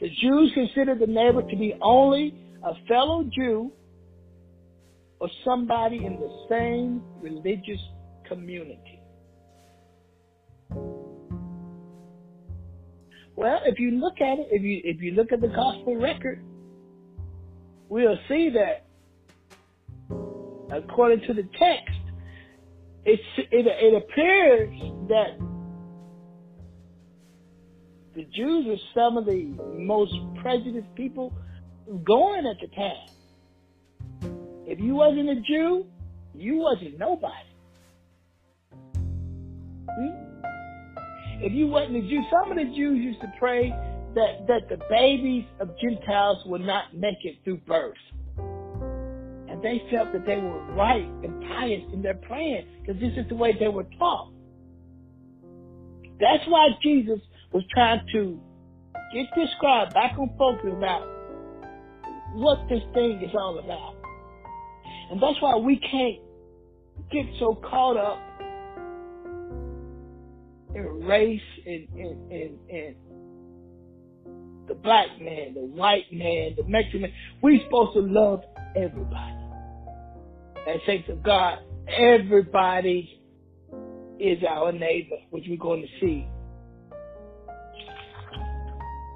[0.00, 3.70] The Jews considered the neighbor to be only a fellow Jew
[5.20, 7.80] or somebody in the same religious
[8.26, 9.00] community.
[13.36, 16.44] Well, if you look at it, if you if you look at the gospel record,
[17.88, 18.86] we'll see that
[20.72, 22.00] according to the text,
[23.04, 25.49] it, it, it appears that
[28.14, 29.44] the Jews were some of the
[29.76, 31.32] most prejudiced people
[32.04, 33.08] going at the time.
[34.66, 35.86] If you wasn't a Jew,
[36.34, 37.34] you wasn't nobody.
[39.88, 40.42] Hmm?
[41.42, 43.70] If you wasn't a Jew, some of the Jews used to pray
[44.14, 47.96] that, that the babies of Gentiles would not make it through birth.
[49.48, 53.28] and they felt that they were right and pious in their praying because this is
[53.28, 54.32] the way they were taught.
[56.20, 57.18] That's why Jesus
[57.52, 58.40] was trying to
[59.12, 61.06] get this scribe back on focus about
[62.34, 63.94] what this thing is all about.
[65.10, 66.20] And that's why we can't
[67.10, 68.20] get so caught up
[70.74, 72.96] in race and, and, and, and
[74.68, 77.12] the black man, the white man, the Mexican man.
[77.42, 78.42] We're supposed to love
[78.76, 79.36] everybody.
[80.68, 83.20] And thanks to God, everybody
[84.20, 86.28] is our neighbor, which we're going to see.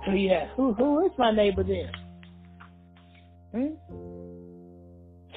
[0.06, 1.90] So yeah, who who is my neighbor then?
[3.54, 3.74] Hmm?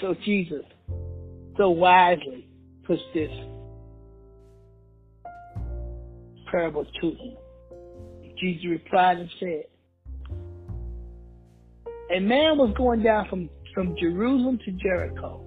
[0.01, 0.63] So Jesus
[1.57, 2.47] so wisely
[2.85, 3.31] puts this
[6.51, 7.37] parable to him.
[8.39, 9.63] Jesus replied and said,
[12.15, 15.43] A man was going down from, from Jerusalem to Jericho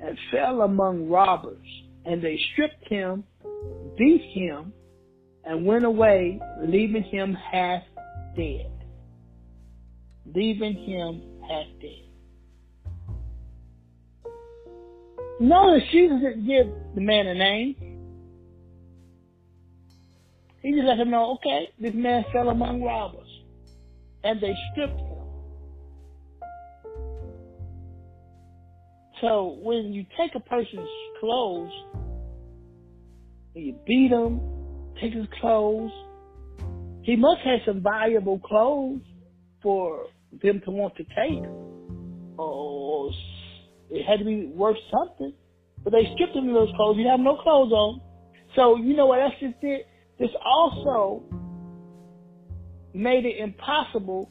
[0.00, 1.66] and fell among robbers,
[2.04, 3.24] and they stripped him,
[3.98, 4.72] beat him,
[5.44, 7.82] and went away, leaving him half
[8.36, 8.70] dead.
[10.34, 12.12] Leaving him half dead.
[15.40, 17.76] Notice Jesus didn't give the man a name.
[20.62, 23.28] He just let him know, okay, this man fell among robbers.
[24.22, 25.08] And they stripped him.
[29.20, 31.72] So when you take a person's clothes,
[33.54, 34.40] you beat him,
[35.00, 35.90] take his clothes,
[37.02, 39.02] he must have some valuable clothes
[39.62, 40.06] for
[40.42, 41.44] them to want to take.
[42.38, 43.10] Or
[43.90, 45.34] it had to be worth something.
[45.84, 46.96] But they stripped him of those clothes.
[46.96, 48.00] He had no clothes on.
[48.54, 49.80] So you know what else just did?
[50.18, 51.22] This also
[52.94, 54.30] made it impossible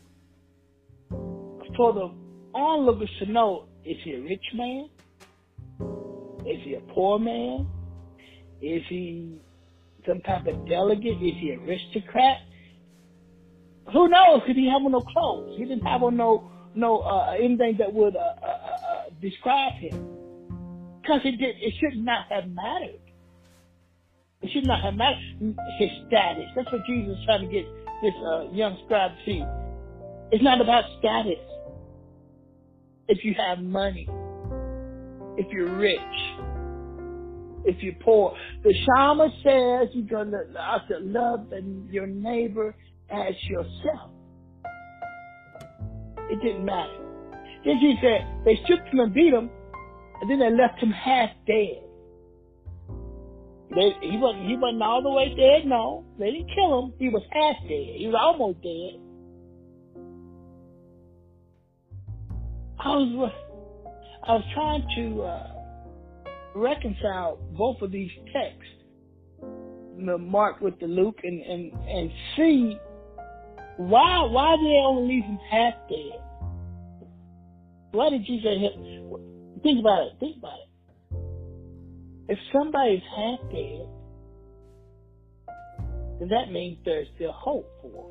[1.75, 2.11] for the
[2.53, 4.89] onlookers to know is he a rich man?
[6.45, 7.67] Is he a poor man?
[8.61, 9.39] Is he
[10.07, 11.17] some type of delegate?
[11.21, 12.37] Is he aristocrat?
[13.91, 14.41] Who knows?
[14.41, 15.55] Because he have on no clothes.
[15.57, 20.07] He didn't have on no no uh, anything that would uh, uh, uh describe him.
[21.01, 21.55] Because it did.
[21.59, 22.99] It should not have mattered.
[24.41, 26.45] It should not have mattered his status.
[26.55, 27.65] That's what Jesus is trying to get
[28.01, 29.43] this uh, young scribe to see.
[30.31, 31.39] It's not about status.
[33.07, 34.07] If you have money,
[35.37, 35.99] if you're rich,
[37.65, 38.35] if you're poor.
[38.63, 40.43] The Shema says you're going to
[41.01, 41.51] love
[41.89, 42.75] your neighbor
[43.11, 44.11] as yourself.
[46.29, 46.97] It didn't matter.
[47.65, 49.49] Then he said they stripped him and beat him,
[50.21, 51.83] and then they left him half dead.
[53.69, 55.67] They, he wasn't he wasn't all the way dead.
[55.67, 56.93] No, they didn't kill him.
[56.99, 57.95] He was half dead.
[57.97, 58.99] He was almost dead.
[62.79, 63.31] I was
[64.23, 65.47] I was trying to uh,
[66.55, 68.73] reconcile both of these texts,
[70.05, 72.77] the Mark with the Luke, and and and see
[73.77, 76.19] why why they only leave him half dead?
[77.91, 78.59] Why did Jesus say?
[79.63, 80.13] Think about it.
[80.19, 80.69] Think about it.
[82.29, 83.87] If somebody's half dead,
[86.19, 88.05] then that means there's still hope for them.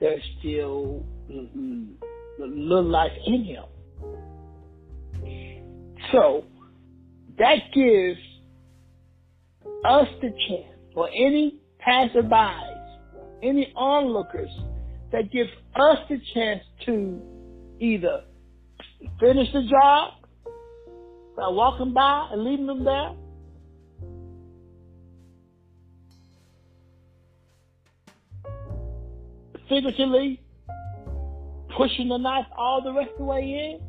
[0.00, 3.64] There's still a little life in him.
[6.12, 6.44] So
[7.38, 8.20] that gives
[9.84, 12.73] us the chance, for any passerbys,
[13.44, 14.50] any onlookers,
[15.12, 17.22] that gives us the chance to
[17.78, 18.22] either
[19.20, 20.14] finish the job
[21.36, 23.12] by walking by and leaving them there?
[29.68, 30.40] Figuratively,
[31.76, 33.80] pushing the knife all the rest of the way in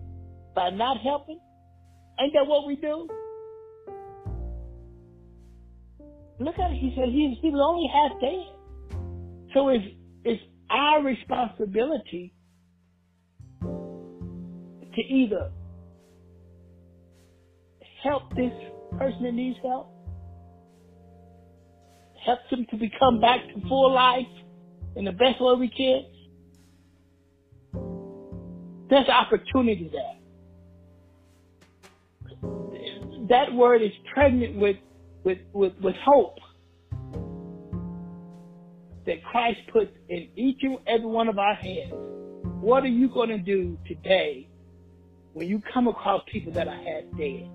[0.53, 1.39] by not helping?
[2.19, 3.09] Ain't that what we do?
[6.39, 6.77] Look at it.
[6.77, 8.54] He said he, he was only half dead.
[9.55, 9.85] So it's,
[10.25, 12.33] it's our responsibility
[13.61, 15.49] to either
[18.03, 18.51] help this
[18.99, 19.87] person that needs help,
[22.25, 24.27] help them to become back to full life
[24.97, 26.03] in the best way we can.
[28.89, 30.17] There's opportunity there.
[33.29, 34.75] That word is pregnant with,
[35.23, 36.39] with, with, with hope
[39.05, 41.93] that Christ puts in each and every one of our hands.
[42.61, 44.47] What are you going to do today
[45.33, 47.49] when you come across people that are half dead?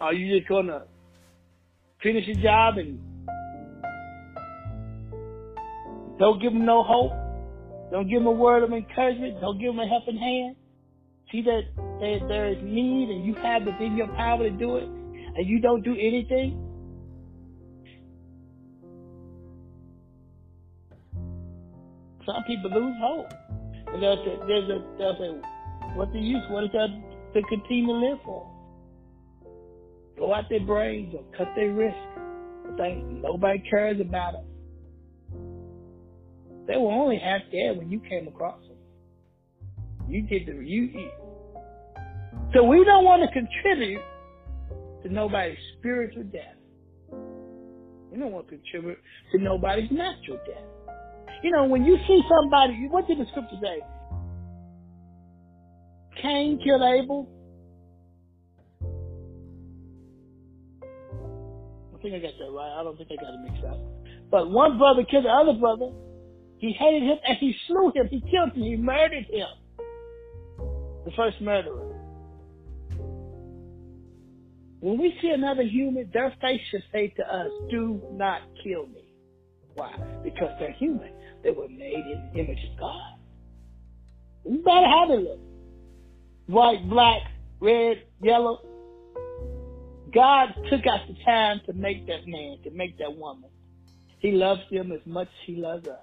[0.00, 0.84] Are you just gonna
[2.02, 2.98] finish your job and
[6.18, 7.12] don't give them no hope?
[7.92, 9.40] Don't give them a word of encouragement?
[9.40, 10.56] Don't give them a helping hand?
[11.32, 11.62] see that
[12.28, 15.82] there is need and you have within your power to do it, and you don't
[15.82, 16.61] do anything?
[22.26, 23.32] Some people lose hope.
[23.92, 25.48] And they'll a, they'll say,
[25.94, 26.42] what's the use?
[26.48, 26.88] What is that
[27.34, 28.48] to continue to live for?
[30.16, 31.96] Blow out their brains or cut their wrist.
[32.76, 34.44] Think nobody cares about them.
[36.66, 38.76] They were only half dead when you came across them.
[40.08, 41.10] You did the you.
[42.54, 44.02] So we don't want to contribute
[45.02, 46.56] to nobody's spiritual death.
[48.10, 48.98] We don't want to contribute
[49.32, 50.64] to nobody's natural death.
[51.42, 53.80] You know, when you see somebody, what did the scripture say?
[56.22, 57.28] Cain killed Abel.
[61.94, 62.80] I think I got that right.
[62.80, 63.78] I don't think I got it mixed up.
[64.30, 65.90] But one brother killed the other brother.
[66.58, 68.08] He hated him and he slew him.
[68.08, 68.62] He killed him.
[68.62, 69.48] He murdered him.
[71.04, 71.88] The first murderer.
[74.78, 79.04] When we see another human, their face should say to us, do not kill me.
[79.74, 79.92] Why?
[80.22, 81.10] Because they're human.
[81.42, 83.18] They were made in the image of God.
[84.44, 85.40] No matter how they look.
[86.46, 87.22] White, black,
[87.60, 88.60] red, yellow.
[90.12, 93.50] God took out the time to make that man, to make that woman.
[94.18, 95.98] He loves them as much as he loves us.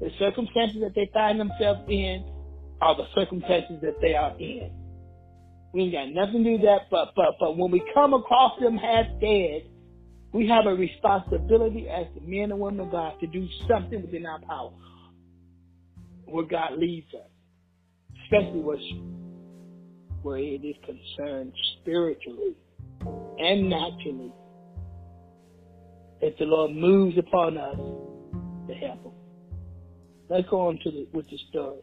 [0.00, 2.24] The circumstances that they find themselves in
[2.80, 4.70] are the circumstances that they are in.
[5.72, 8.76] We ain't got nothing to do that, but but but when we come across them
[8.76, 9.68] half dead,
[10.32, 14.40] we have a responsibility as men and women of God to do something within our
[14.40, 14.72] power
[16.26, 17.30] where God leads us,
[18.24, 18.60] especially
[20.22, 22.56] where, it is concerned spiritually
[23.38, 24.32] and naturally.
[26.20, 27.76] If the Lord moves upon us
[28.68, 29.12] to help them.
[30.28, 31.82] Let's go on to the, with the story.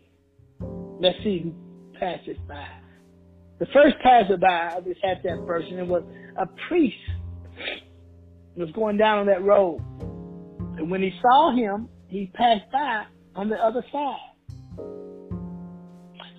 [0.99, 1.53] Let's see who
[1.97, 2.67] passes by.
[3.59, 6.03] The first passerby of this half dead person it was
[6.37, 6.97] a priest
[8.55, 9.79] was going down on that road.
[10.77, 14.17] And when he saw him, he passed by on the other side.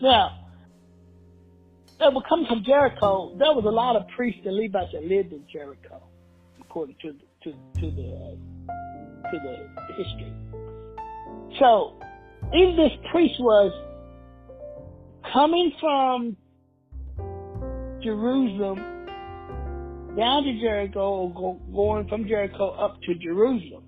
[0.03, 0.45] Now,
[1.99, 3.35] they were coming from Jericho.
[3.39, 6.03] There was a lot of priests and Levites that lived in Jericho,
[6.61, 7.13] according to
[7.45, 10.33] to to the uh, to the history.
[11.59, 11.95] So,
[12.53, 13.73] if this priest was
[15.33, 16.37] coming from
[18.03, 18.94] Jerusalem
[20.17, 23.85] down to Jericho or go, going from Jericho up to Jerusalem.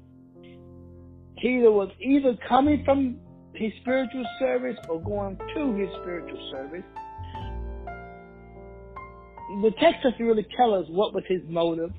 [1.38, 3.18] He was either coming from
[3.54, 6.84] his spiritual service or going to his spiritual service.
[9.62, 11.90] The text doesn't really tell us what was his motive,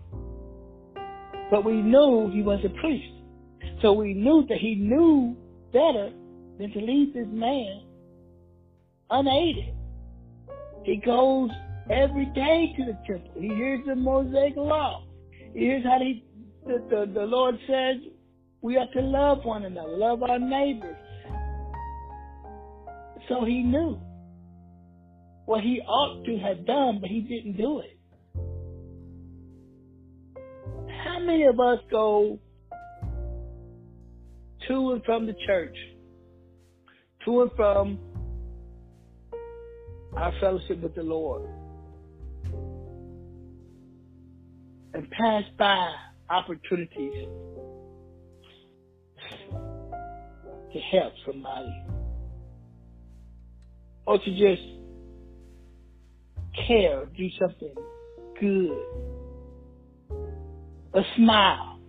[1.50, 3.14] but we knew he was a priest.
[3.82, 5.36] So we knew that he knew
[5.72, 6.12] better
[6.58, 7.84] than to leave this man
[9.10, 9.74] unaided.
[10.84, 11.52] He goes
[11.90, 13.42] every day to the temple.
[13.42, 15.04] He hears the Mosaic law.
[15.54, 16.26] He hears how he,
[16.66, 17.98] the, the, the Lord says
[18.62, 20.96] we are to love one another, love our neighbors.
[23.30, 24.00] So he knew
[25.46, 27.98] what he ought to have done, but he didn't do it.
[31.04, 32.40] How many of us go
[34.68, 35.76] to and from the church,
[37.26, 38.00] to and from
[40.16, 41.48] our fellowship with the Lord?
[44.98, 45.94] And pass by
[46.28, 47.28] opportunities
[50.74, 51.84] to help somebody
[54.08, 54.64] or to just
[56.68, 57.76] care, do something
[58.40, 58.78] good,
[60.96, 61.80] a smile.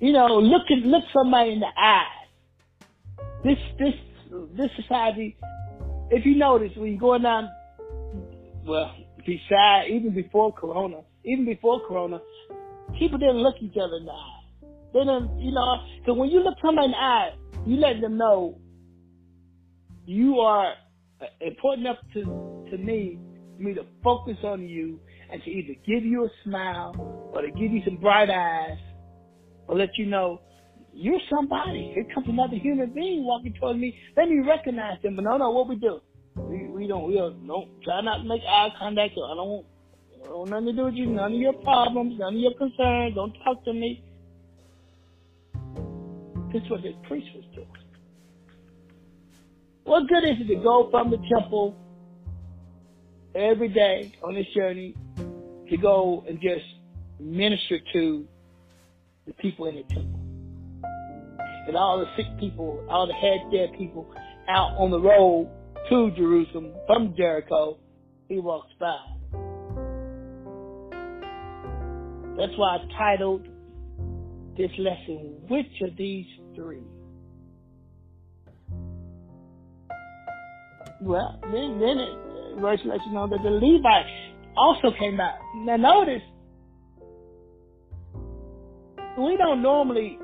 [0.00, 2.06] You know, look at look somebody in the eyes.
[3.44, 3.94] This this
[4.56, 5.36] this society,
[6.10, 7.50] if you notice when you're going down,
[8.64, 8.94] well,
[9.26, 12.20] beside even before Corona, even before Corona,
[12.98, 14.40] people didn't look each other in the eye.
[14.92, 15.76] They didn't, you know,
[16.06, 17.30] so when you look somebody in the eye,
[17.66, 18.58] you let them know
[20.06, 20.74] you are
[21.40, 23.18] important enough to, to me,
[23.56, 24.98] for me to focus on you
[25.30, 28.78] and to either give you a smile or to give you some bright eyes
[29.68, 30.40] or let you know
[30.92, 31.92] you're somebody.
[31.94, 33.96] Here comes another human being walking towards me.
[34.16, 35.16] Let me recognize them.
[35.16, 36.00] But no, no, what we do?
[36.34, 39.12] We, we don't, we don't, don't try not to make eye contact.
[39.12, 39.64] I don't
[40.24, 41.06] don't nothing to do with you.
[41.06, 42.18] None of your problems.
[42.18, 43.14] None of your concerns.
[43.14, 44.02] Don't talk to me.
[46.52, 47.68] This is what this priest was doing.
[49.84, 51.76] What good is it to go from the temple
[53.34, 54.94] every day on this journey
[55.68, 56.64] to go and just
[57.18, 58.26] minister to
[59.26, 60.20] the people in the temple?
[61.66, 64.12] And all the sick people, all the head dead people
[64.48, 65.48] out on the road
[65.88, 67.78] to Jerusalem from Jericho,
[68.28, 69.09] he walks by.
[72.36, 73.46] That's why I titled
[74.56, 76.82] this lesson, Which of These Three?
[81.00, 84.08] Well, then, then it, uh, verse lets you know that the Levites
[84.56, 85.38] also came out.
[85.56, 86.22] Now notice,
[89.16, 90.18] we don't normally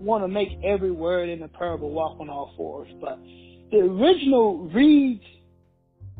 [0.00, 3.18] want to make every word in the parable walk on all fours, but
[3.70, 5.24] the original reads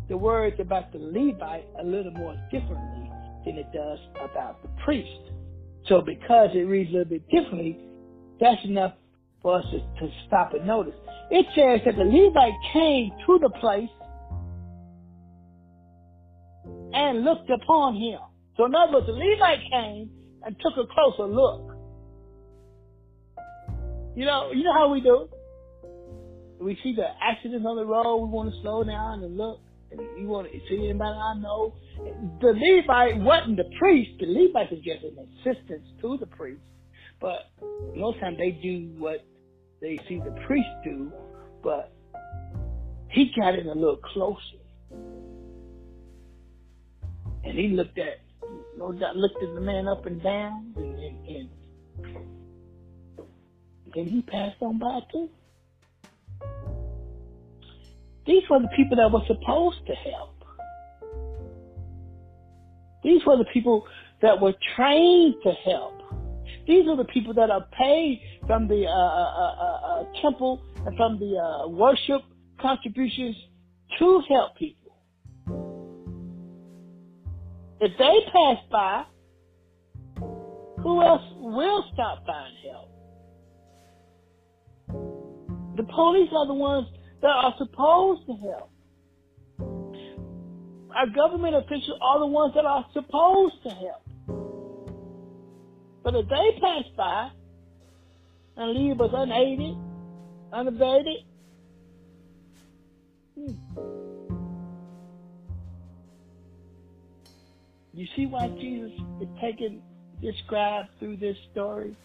[0.08, 3.10] the words about the Levite a little more differently
[3.44, 5.30] than it does about the priest.
[5.88, 7.78] So because it reads a little bit differently,
[8.40, 8.94] that's enough
[9.42, 10.94] for us to, to stop and notice.
[11.30, 13.90] It says that the Levite came to the place
[16.92, 18.18] and looked upon him.
[18.56, 20.10] So in other words, the Levite came
[20.44, 21.76] and took a closer look.
[24.16, 25.28] You know, you know how we do.
[26.60, 28.18] We see the accidents on the road.
[28.18, 29.60] We want to slow down and look.
[30.18, 31.74] You want to see anybody I know.
[32.40, 34.12] The Levite wasn't the priest.
[34.20, 36.60] The Levite was just an assistant to the priest.
[37.20, 37.50] But
[37.94, 39.24] most times they do what
[39.80, 41.12] they see the priest do.
[41.62, 41.92] But
[43.10, 44.60] he got in a little closer.
[47.44, 48.20] And he looked at,
[48.78, 51.48] no doubt, looked at the man up and down, and, and, and
[53.96, 55.28] and he passed on by too.
[58.26, 60.30] These were the people that were supposed to help.
[63.02, 63.86] These were the people
[64.22, 66.00] that were trained to help.
[66.66, 70.96] These are the people that are paid from the uh, uh, uh, uh temple and
[70.96, 72.22] from the uh, worship
[72.60, 73.36] contributions
[73.98, 74.96] to help people.
[77.80, 79.04] If they pass by,
[80.82, 82.90] who else will stop by and help?
[85.76, 86.86] The police are the ones
[87.24, 88.70] that are supposed to help.
[90.94, 94.02] Our government officials are the ones that are supposed to help.
[96.02, 97.30] But if they pass by
[98.58, 99.74] and leave us unaided,
[100.52, 101.24] unabated,
[103.34, 103.52] hmm.
[107.94, 109.80] you see why Jesus is taking
[110.20, 111.96] described through this story?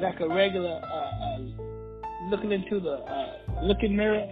[0.00, 1.71] like a regular uh, uh,
[2.30, 4.26] looking into the uh, looking mirror.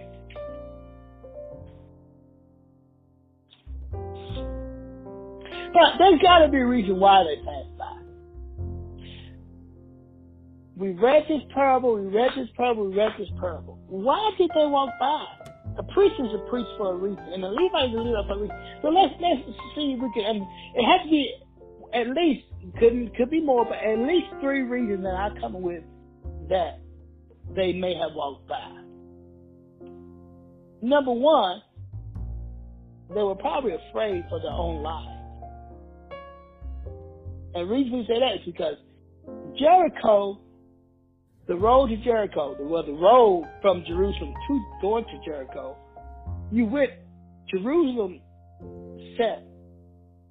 [5.73, 7.97] But there's got to be a reason why they passed by.
[10.75, 13.79] We read this parable, we read this parable, we read this parable.
[13.87, 15.25] Why did they walk by?
[15.77, 18.41] A priest is a priest for a reason, and a is a Levite for a
[18.41, 18.57] reason.
[18.81, 19.41] So let's let's
[19.75, 20.35] see if we can.
[20.35, 20.41] And
[20.75, 21.33] it has to be
[21.93, 22.43] at least
[22.79, 25.83] couldn't could be more, but at least three reasons that I come with
[26.49, 26.79] that
[27.55, 28.81] they may have walked by.
[30.81, 31.61] Number one,
[33.09, 35.21] they were probably afraid for their own lives.
[37.53, 38.75] And the reason we say that is because
[39.59, 40.39] Jericho,
[41.47, 45.75] the road to Jericho, well, the road from Jerusalem to going to Jericho,
[46.51, 46.91] you went
[47.49, 48.21] Jerusalem
[49.17, 49.43] set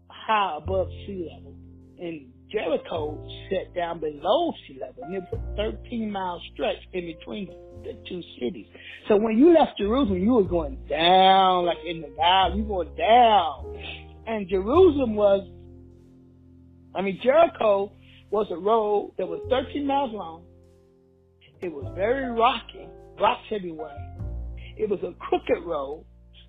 [0.09, 1.55] high above sea level
[1.99, 5.05] and Jericho set down below sea level.
[5.05, 7.49] And it was a 13 mile stretch in between
[7.83, 8.67] the two cities.
[9.09, 12.85] So when you left Jerusalem, you were going down, like in the valley, you were
[12.85, 13.77] going down.
[14.27, 15.49] And Jerusalem was,
[16.95, 17.93] I mean, Jericho
[18.31, 20.45] was a road that was 13 miles long.
[21.61, 22.89] It was very rocky,
[23.21, 23.97] rocks everywhere.
[24.77, 26.05] It was a crooked road.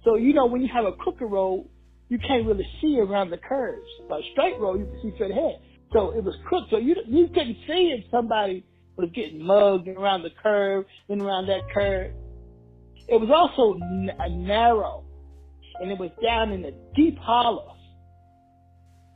[0.06, 1.68] So, you know, when you have a crooked road,
[2.08, 3.88] you can't really see around the curves.
[4.08, 5.60] But a straight road, you can see straight ahead.
[5.94, 6.70] So it was crooked.
[6.70, 8.66] So you you couldn't see if somebody
[8.98, 12.14] was getting mugged around the curve and around that curve.
[13.08, 15.04] It was also n- narrow,
[15.82, 17.76] and it was down in a deep hollow.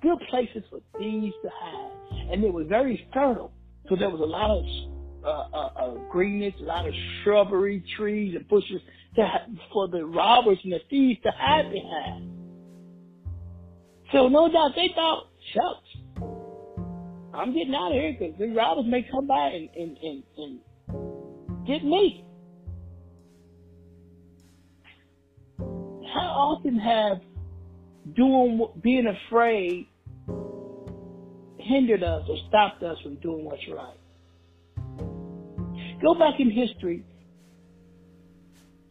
[0.01, 3.53] Good places for thieves to hide, and it was very fertile.
[3.89, 4.65] So there was a lot of
[5.23, 8.82] uh, uh, uh, greenness, a lot of shrubbery, trees, and bushes
[9.15, 9.28] to,
[9.73, 12.43] for the robbers and the thieves to hide behind.
[14.11, 15.84] So no doubt they thought, shucks,
[17.36, 20.59] I'm getting out of here because the robbers may come by and, and, and, and
[21.67, 22.25] get me.
[25.59, 27.17] How often have
[28.15, 29.88] doing being afraid
[31.59, 33.97] hindered us or stopped us from doing what's right?
[36.01, 37.03] Go back in history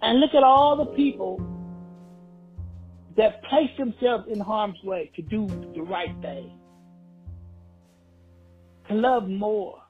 [0.03, 1.40] and look at all the people
[3.16, 6.59] that placed themselves in harm's way to do the right thing,
[8.89, 9.80] to love more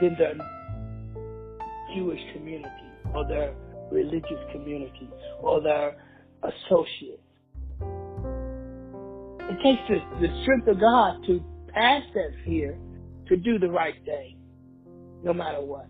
[0.00, 0.34] than the
[1.94, 2.70] Jewish community.
[3.14, 3.54] or their
[3.90, 5.08] religious community
[5.40, 5.96] or their
[6.42, 7.22] associates.
[9.40, 11.42] It takes the, the strength of God to
[11.72, 12.78] pass that fear
[13.28, 14.36] to do the right thing,
[15.24, 15.86] no matter what.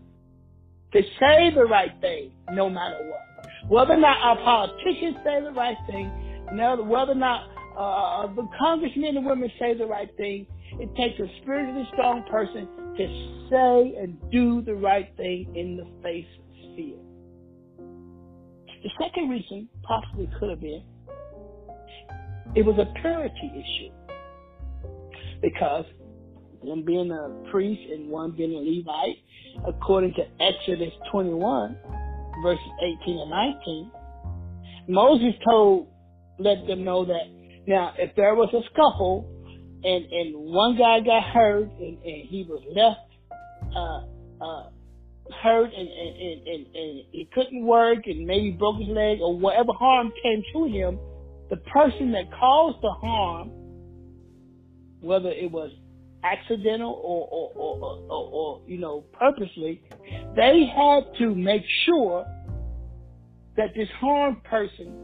[0.93, 3.71] To say the right thing, no matter what.
[3.71, 6.11] Whether or not our politicians say the right thing,
[6.57, 7.49] whether or not
[7.79, 10.47] uh, the congressmen and women say the right thing,
[10.79, 15.85] it takes a spiritually strong person to say and do the right thing in the
[16.03, 16.97] face of fear.
[18.83, 20.83] The second reason possibly could have been
[22.55, 23.93] it was a purity issue.
[25.41, 25.85] Because
[26.61, 29.17] one being a priest and one being a Levite,
[29.67, 31.77] according to Exodus 21,
[32.43, 32.65] verses
[33.05, 33.91] 18 and 19,
[34.89, 35.87] Moses told,
[36.39, 37.31] let them know that
[37.67, 39.29] now if there was a scuffle
[39.85, 43.11] and, and one guy got hurt and, and he was left
[43.75, 44.71] uh, uh,
[45.43, 49.39] hurt and, and, and, and, and he couldn't work and maybe broke his leg or
[49.39, 50.99] whatever harm came to him,
[51.49, 53.51] the person that caused the harm,
[55.01, 55.71] whether it was
[56.23, 59.83] accidental or, or, or, or, or you know, purposely,
[60.37, 62.27] they had to make sure
[63.57, 64.95] that this harmed person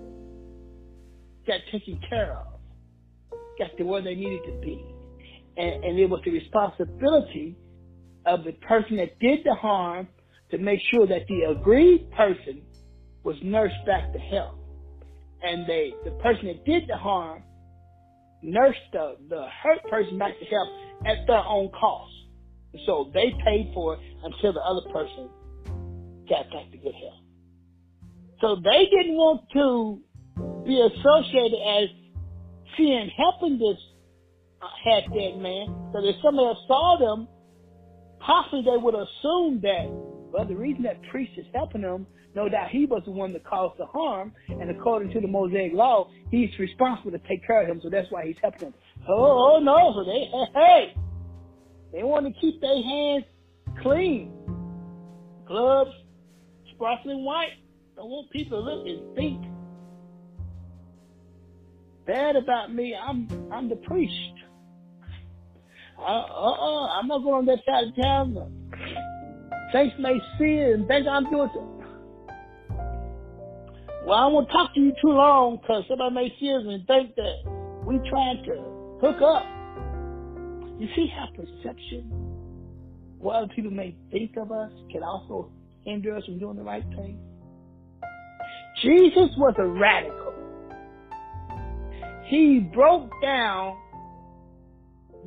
[1.47, 2.56] got taken care of,
[3.59, 4.85] got to where they needed to be.
[5.57, 7.57] And, and it was the responsibility
[8.27, 10.09] of the person that did the harm
[10.51, 12.63] to make sure that the agreed person
[13.23, 14.59] was nursed back to health.
[15.43, 17.43] And they, the person that did the harm
[18.43, 20.69] nursed the, the hurt person back to health
[21.07, 22.13] at their own cost.
[22.85, 25.31] So they paid for it until the other person
[26.29, 27.23] got back to good health.
[28.41, 30.01] So they didn't want to
[30.67, 31.89] be associated as
[32.77, 33.79] seeing helping this
[34.63, 35.67] uh, half dead man.
[35.93, 37.29] So if somebody else saw them,
[38.21, 39.87] possibly they would assume that
[40.33, 43.45] well, the reason that priest is helping him, no doubt he was the one that
[43.45, 47.69] caused the harm, and according to the Mosaic law, he's responsible to take care of
[47.69, 48.75] him, so that's why he's helping him.
[49.09, 50.29] Oh, oh no, so they,
[50.61, 50.95] hey,
[51.93, 53.25] they want to keep their hands
[53.83, 54.33] clean.
[55.47, 55.93] Gloves,
[56.75, 57.57] sparkling white.
[57.97, 59.43] Don't want people to look and think
[62.07, 62.95] bad about me.
[62.97, 64.13] I'm I'm the priest.
[65.99, 68.53] Uh uh, I'm not going on that side of town.
[69.73, 70.19] Saints may
[70.73, 71.51] and think I'm doing.
[74.07, 77.17] Well, I won't talk to you too long because somebody may see us and think
[77.17, 77.43] that
[77.85, 78.55] we trying to
[79.01, 79.45] hook up.
[80.79, 82.09] You see how perception,
[83.19, 85.51] what other people may think of us, can also
[85.85, 87.19] hinder us from doing the right thing?
[88.83, 90.26] Jesus was a radical.
[92.27, 93.77] He broke down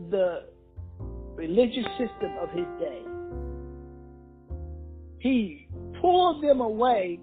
[0.09, 0.45] the
[1.35, 3.01] religious system of his day.
[5.19, 5.67] He
[6.01, 7.19] pulled them away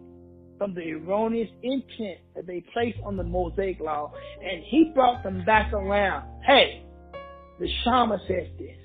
[0.58, 4.12] from the erroneous intent that they placed on the Mosaic law,
[4.42, 6.26] and he brought them back around.
[6.46, 6.82] Hey,
[7.60, 8.78] the Shema says this,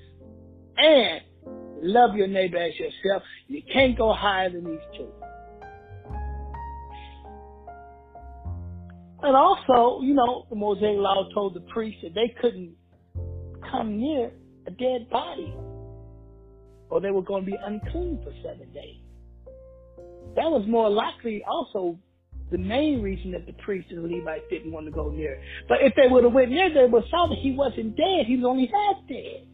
[0.76, 1.20] and
[1.82, 3.22] love your neighbor as yourself.
[3.48, 5.08] You can't go higher than these two.
[9.22, 12.74] And also, you know, the Mosaic law told the priests that they couldn't
[13.70, 14.32] come near
[14.66, 15.54] a dead body,
[16.90, 19.00] or they were going to be unclean for seven days.
[20.34, 21.98] That was more likely also
[22.50, 25.40] the main reason that the priests and the Levites didn't want to go near.
[25.68, 28.26] But if they would have went near, they would have saw that he wasn't dead.
[28.26, 29.46] He was only half dead.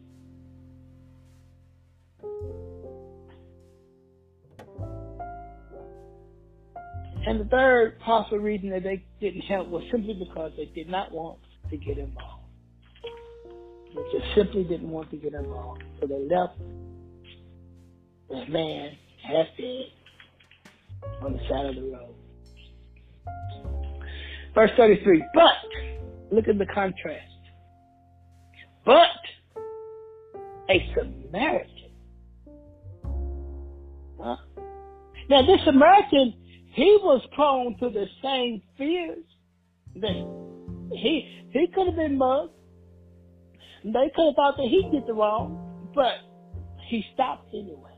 [7.27, 11.11] And the third possible reason that they didn't help was simply because they did not
[11.11, 11.39] want
[11.69, 12.43] to get involved.
[13.95, 15.83] They just simply didn't want to get involved.
[15.99, 16.57] So they left
[18.29, 19.85] this man half dead
[21.21, 22.15] on the side of the road.
[24.55, 25.23] Verse 33.
[25.33, 25.53] But,
[26.31, 27.25] look at the contrast.
[28.85, 29.07] But,
[30.69, 31.91] a Samaritan.
[34.19, 34.37] Huh?
[35.29, 36.33] Now, this Samaritan,
[36.71, 39.23] he was prone to the same fears
[39.95, 42.53] that he he could have been mugged.
[43.83, 46.13] They could have thought that he did the wrong, but
[46.87, 47.89] he stopped anyway.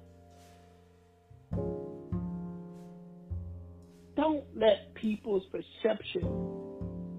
[4.15, 6.23] Don't let people's perception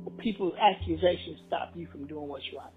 [0.05, 2.72] or people's accusations stop you from doing what's right.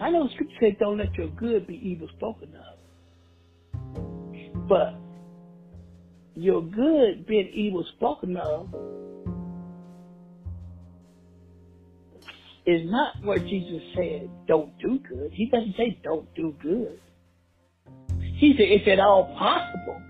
[0.00, 2.74] I know scripture says don't let your good be evil spoken of.
[4.68, 4.94] But
[6.36, 8.68] your good being evil spoken of
[12.66, 15.30] is not what Jesus said, don't do good.
[15.32, 17.00] He doesn't say don't do good.
[18.36, 20.02] He said it's at all possible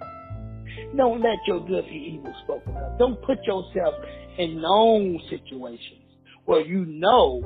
[0.97, 2.99] Don't let your good be evil spoken of.
[2.99, 3.95] Don't put yourself
[4.39, 6.03] in known situations
[6.45, 7.43] where you know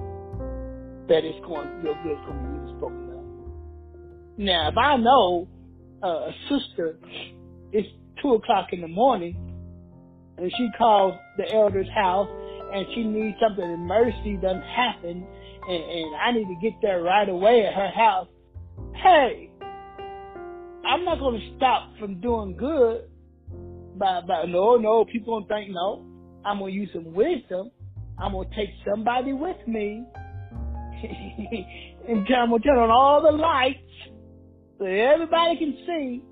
[1.08, 4.38] that it's going, your good's going to be evil spoken of.
[4.38, 5.48] Now, if I know
[6.02, 6.98] uh, a sister,
[7.72, 7.88] it's
[8.22, 9.36] two o'clock in the morning,
[10.36, 12.28] and she calls the elder's house,
[12.72, 15.26] and she needs something, mercy doesn't happen,
[15.68, 18.28] and, and I need to get there right away at her house.
[18.94, 19.50] Hey,
[20.84, 23.02] I'm not going to stop from doing good
[23.98, 26.04] by, by, no, no, people don't think, no.
[26.44, 27.70] I'm going to use some wisdom.
[28.18, 30.04] I'm going to take somebody with me.
[32.08, 33.78] and I'm to turn on all the lights
[34.78, 36.22] so everybody can see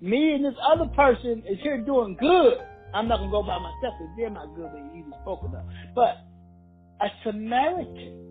[0.00, 2.54] me and this other person is here doing good.
[2.94, 5.64] I'm not to go by myself because they're not good when you even spoken of.
[5.94, 6.16] But
[7.00, 8.30] a Samaritan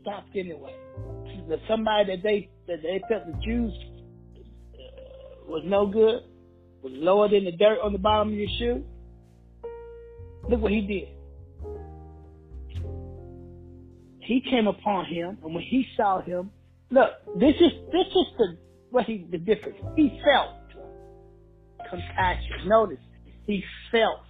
[0.00, 0.74] stopped anyway.
[1.68, 3.72] Somebody that they that they felt the Jews
[4.74, 6.22] uh, was no good,
[6.82, 8.84] was lower than the dirt on the bottom of your shoe.
[10.48, 11.08] Look what he did.
[14.20, 16.50] He came upon him, and when he saw him,
[16.94, 18.56] look, this is this is the
[18.90, 19.76] what he the difference.
[19.96, 20.54] He felt
[21.90, 22.68] compassion.
[22.68, 22.98] Notice
[23.46, 24.20] he felt.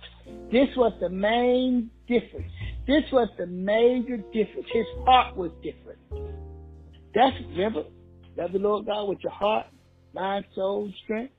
[0.51, 2.51] This was the main difference.
[2.87, 4.67] This was the major difference.
[4.73, 5.99] His heart was different.
[7.15, 7.85] That's remember,
[8.37, 9.67] love the Lord God with your heart,
[10.15, 11.35] mind, soul, strength,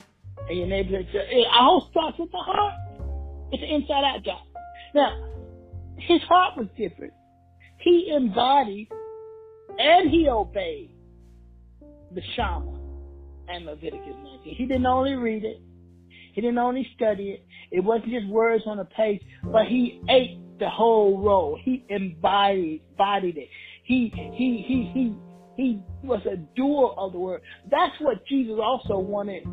[0.48, 1.00] and your neighbor.
[1.00, 2.74] It all starts with the heart.
[3.52, 4.42] It's an inside out job.
[4.94, 5.34] Now,
[5.98, 7.14] his heart was different.
[7.80, 8.88] He embodied
[9.78, 10.95] and he obeyed
[12.16, 12.74] the Shema
[13.48, 14.56] and Leviticus 19.
[14.56, 15.62] He didn't only read it.
[16.34, 17.46] He didn't only study it.
[17.72, 21.60] It wasn't just words on a page, but he ate the whole role.
[21.62, 22.82] He embodied,
[23.38, 23.50] it.
[23.84, 25.16] He, he, he, he
[25.56, 27.42] he was a doer of the word.
[27.72, 29.44] That's what Jesus also wanted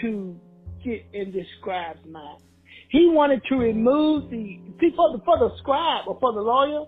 [0.00, 0.38] to
[0.84, 2.42] get in the scribe's mind.
[2.90, 4.90] He wanted to remove the the,
[5.24, 6.86] for the scribe or for the lawyer.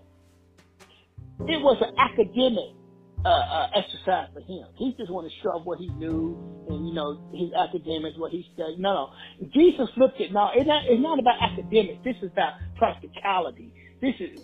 [1.49, 2.77] It was an academic
[3.25, 4.67] uh, uh, exercise for him.
[4.77, 8.33] He just wanted to show off what he knew and you know his academics, what
[8.33, 8.79] he studied.
[8.79, 9.11] No,
[9.41, 9.49] no.
[9.53, 10.51] Jesus looked at no.
[10.55, 10.85] It's not.
[10.87, 11.99] It's not about academics.
[12.05, 13.73] This is about practicality.
[14.01, 14.41] This is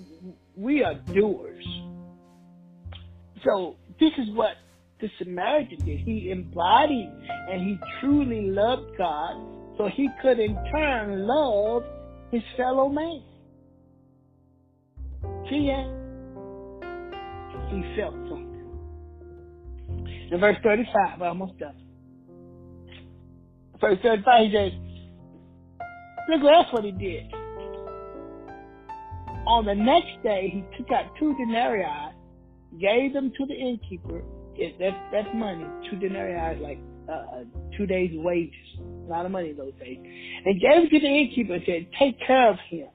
[0.57, 1.64] we are doers.
[3.45, 4.57] So this is what
[5.01, 6.01] the Samaritan did.
[6.01, 7.12] He embodied
[7.51, 9.37] and he truly loved God,
[9.79, 11.83] so he could in turn love
[12.31, 13.22] his fellow man.
[15.49, 15.93] See that?
[17.70, 18.45] He felt something.
[20.31, 21.77] In verse 35, I almost done.
[23.81, 24.72] Verse 35, he says,
[26.29, 27.33] Look, that's what he did.
[29.47, 32.12] On the next day, he took out two denarii
[32.81, 34.22] gave them to the innkeeper.
[34.57, 35.66] It, that's that's money.
[35.91, 37.45] Two denarii is like uh, uh,
[37.77, 38.55] two days' wages.
[38.81, 39.99] A lot of money those days.
[40.45, 42.89] And gave it to the innkeeper and said, "Take care of him,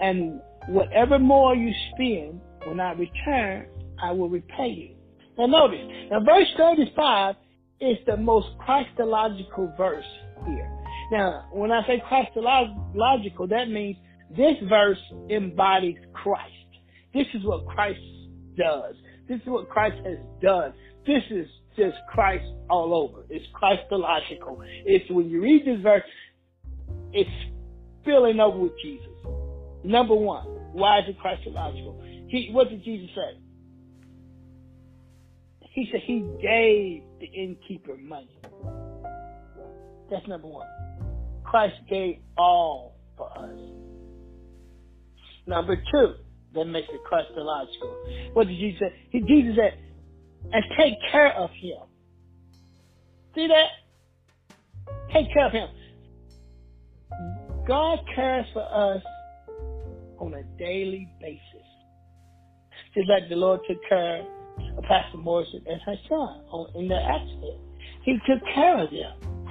[0.00, 3.68] and whatever more you spend, when I return,
[4.02, 4.95] I will repay you."
[5.38, 7.34] Now notice, now verse thirty-five
[7.80, 10.04] is the most Christological verse
[10.46, 10.70] here.
[11.12, 13.96] Now, when I say Christological, that means
[14.30, 14.98] this verse
[15.30, 16.52] embodies Christ.
[17.14, 18.00] This is what Christ
[18.56, 18.94] does.
[19.28, 20.72] This is what Christ has done.
[21.06, 23.24] This is just Christ all over.
[23.30, 24.62] It's Christological.
[24.84, 26.02] It's when you read this verse,
[27.12, 27.30] it's
[28.04, 29.06] filling up with Jesus.
[29.84, 32.02] Number one, why is it Christological?
[32.28, 33.38] He, what did Jesus say?
[35.76, 38.40] He said he gave the innkeeper money.
[40.10, 40.66] That's number one.
[41.44, 43.58] Christ gave all for us.
[45.46, 46.14] Number two,
[46.54, 47.94] that makes it Christological.
[48.32, 48.94] What did Jesus say?
[49.10, 49.78] He, Jesus said,
[50.50, 51.82] and take care of him.
[53.34, 53.68] See that?
[55.12, 55.68] Take care of him.
[57.68, 59.02] God cares for us
[60.20, 61.40] on a daily basis.
[62.94, 64.26] Just like the Lord took care
[64.86, 67.60] Pastor Morrison and her son on, in the accident.
[68.04, 69.46] He took care of them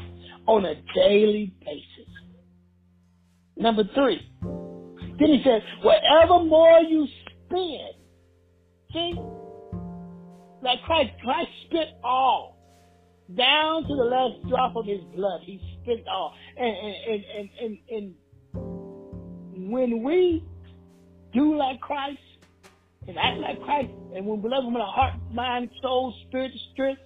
[0.48, 2.14] on a daily basis.
[3.58, 7.08] Number three, then he says, whatever more you
[7.46, 7.96] spend,
[8.92, 9.14] see,
[10.62, 12.58] like Christ, Christ spent all
[13.36, 15.42] down to the last drop of his blood.
[15.44, 20.44] He spent all, and and and and, and when we
[21.34, 22.20] do like Christ
[23.08, 26.52] and act like Christ, and when we love Him in our heart, mind, soul, spirit,
[26.74, 27.02] strength,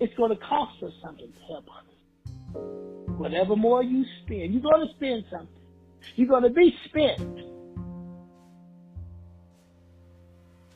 [0.00, 3.16] it's going to cost us something to help others.
[3.18, 5.48] Whatever more you spend, you're going to spend something.
[6.14, 7.38] You're going to be spent.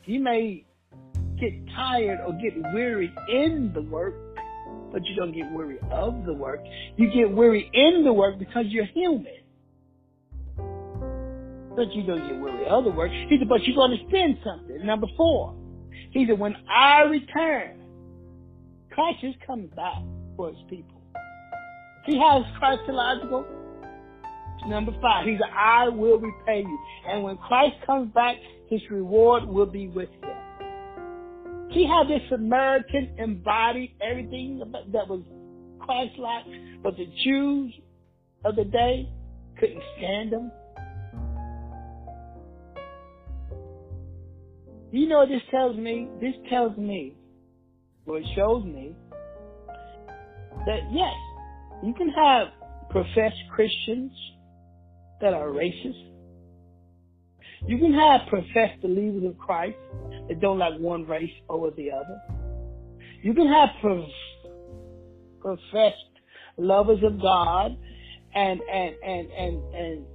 [0.05, 0.65] You may
[1.41, 4.15] get tired or get weary in the work,
[4.91, 6.61] but you don't get weary of the work.
[6.97, 9.42] You get weary in the work because you're human.
[11.75, 13.11] But you get weary of the work.
[13.11, 14.85] He said, but you're going to spend something.
[14.85, 15.55] Number four.
[16.11, 17.81] He said, when I return,
[18.91, 20.03] Christ is coming back
[20.37, 21.01] for his people.
[22.07, 23.47] See how it's Christological?
[24.67, 26.79] Number five, he said, I will repay you.
[27.09, 28.37] And when Christ comes back,
[28.69, 30.37] his reward will be with him.
[31.73, 35.23] See how this Samaritan embodied everything that was
[35.81, 36.45] Christ-like,
[36.83, 37.73] but the Jews
[38.45, 39.09] of the day
[39.59, 40.53] couldn't stand him.
[44.93, 46.07] You know what this tells me?
[46.21, 47.15] This tells me,
[48.05, 48.95] or it shows me,
[50.67, 51.15] that yes,
[51.83, 52.49] you can have
[52.91, 54.13] professed Christians
[55.23, 56.11] that are racist.
[57.67, 59.79] You can have professed believers of Christ
[60.29, 62.21] that don't like one race over the other.
[63.23, 63.71] You can have
[65.41, 65.97] professed
[66.59, 67.79] lovers of God
[68.35, 70.07] and and and and and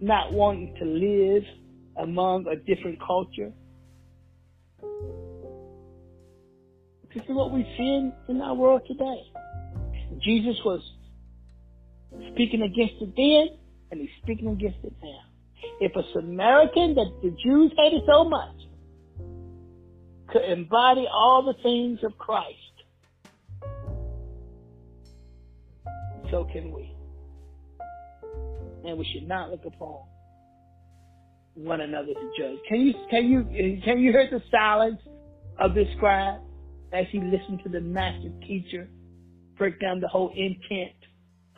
[0.00, 1.42] not wanting to live
[1.96, 3.52] among a different culture.
[7.14, 9.22] This is what we see in, our world today.
[10.22, 10.80] Jesus was
[12.32, 13.58] speaking against it then,
[13.90, 15.20] and he's speaking against it now.
[15.80, 18.56] If a Samaritan that the Jews hated so much
[20.28, 22.56] could embody all the things of Christ,
[26.30, 26.94] so can we.
[28.84, 30.06] And we should not look upon
[31.54, 32.58] one another to judge.
[32.68, 35.00] Can you can you can you hear the silence
[35.58, 36.40] of this scribe
[36.92, 38.88] as he listened to the master teacher
[39.58, 40.96] break down the whole intent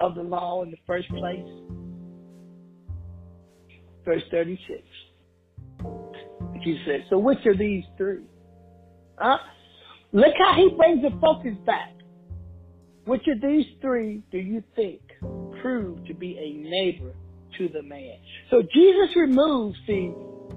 [0.00, 1.46] of the law in the first place?
[4.04, 4.82] Verse 36.
[6.62, 8.24] He says, So which are these three?
[9.18, 9.38] Huh?
[10.12, 11.92] Look how he brings the focus back.
[13.06, 15.00] Which of these three do you think
[15.60, 17.14] proved to be a neighbor
[17.58, 18.16] to the man.
[18.50, 20.08] So Jesus removes the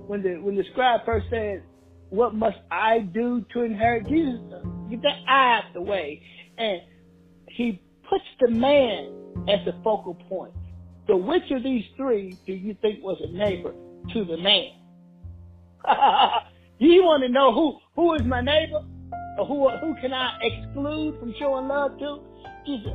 [0.07, 1.63] when the when the scribe first said,
[2.09, 4.41] "What must I do to inherit?" Jesus
[4.89, 6.21] get that I out the way,
[6.57, 6.81] and
[7.49, 10.53] he puts the man as the focal point.
[11.07, 13.73] So which of these three do you think was a neighbor
[14.13, 14.71] to the man?
[16.79, 18.83] you want to know who who is my neighbor,
[19.37, 22.19] or who who can I exclude from showing love to?
[22.65, 22.93] Jesus,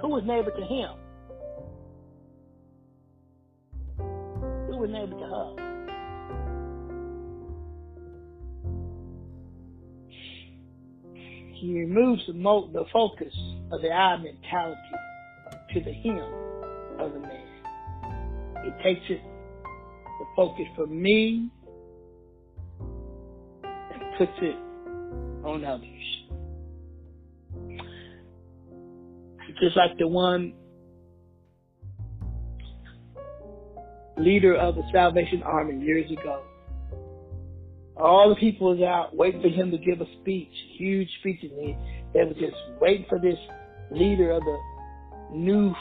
[0.00, 1.03] who was neighbor to him?
[4.86, 5.58] Was able to hug.
[11.54, 13.34] He removes the, mo- the focus
[13.72, 14.78] of the I mentality
[15.72, 16.18] to the him
[16.98, 17.40] of the man.
[18.64, 19.22] He takes it,
[19.62, 21.48] the focus from me,
[23.62, 24.56] and puts it
[25.44, 25.88] on others.
[29.60, 30.52] Just like the one
[34.16, 36.42] leader of the Salvation Army years ago.
[37.96, 41.52] All the people was out waiting for him to give a speech, huge speech, and
[41.52, 41.78] they,
[42.12, 43.38] they were just waiting for this
[43.90, 44.58] leader of the
[45.32, 45.72] new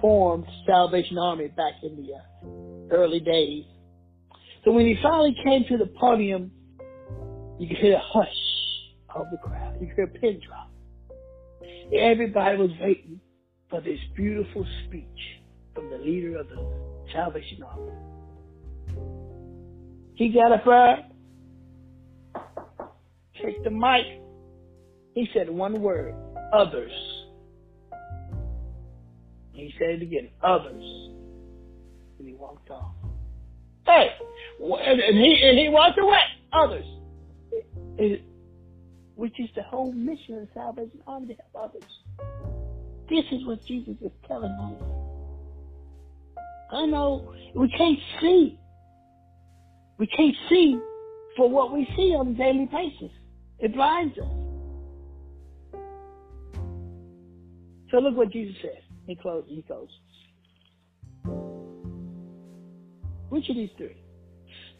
[0.00, 3.64] formed Salvation Army back in the uh, early days.
[4.64, 6.50] So when he finally came to the podium,
[7.58, 8.28] you could hear a hush
[9.14, 9.76] of the crowd.
[9.80, 10.70] You could hear a pin drop.
[11.92, 13.20] Everybody was waiting
[13.68, 15.06] for this beautiful speech
[15.74, 16.56] from the leader of the
[17.12, 17.92] Salvation Army.
[20.14, 21.08] He got up there,
[23.42, 24.06] take the mic.
[25.14, 26.14] He said one word,
[26.52, 26.92] others.
[29.52, 30.82] He said it again, others.
[32.18, 32.94] And he walked off.
[33.86, 34.10] Hey,
[34.60, 36.20] and he and he walked away.
[36.52, 36.84] Others,
[39.16, 41.90] which is the whole mission of the Salvation Army to help others.
[43.08, 44.82] This is what Jesus is telling us.
[46.72, 48.58] I know we can't see.
[49.98, 50.78] We can't see
[51.36, 53.10] for what we see on a daily basis.
[53.58, 54.24] It blinds us.
[57.90, 58.82] So look what Jesus says.
[59.06, 59.50] He closes.
[59.50, 59.64] He.
[63.28, 63.96] Which of these three?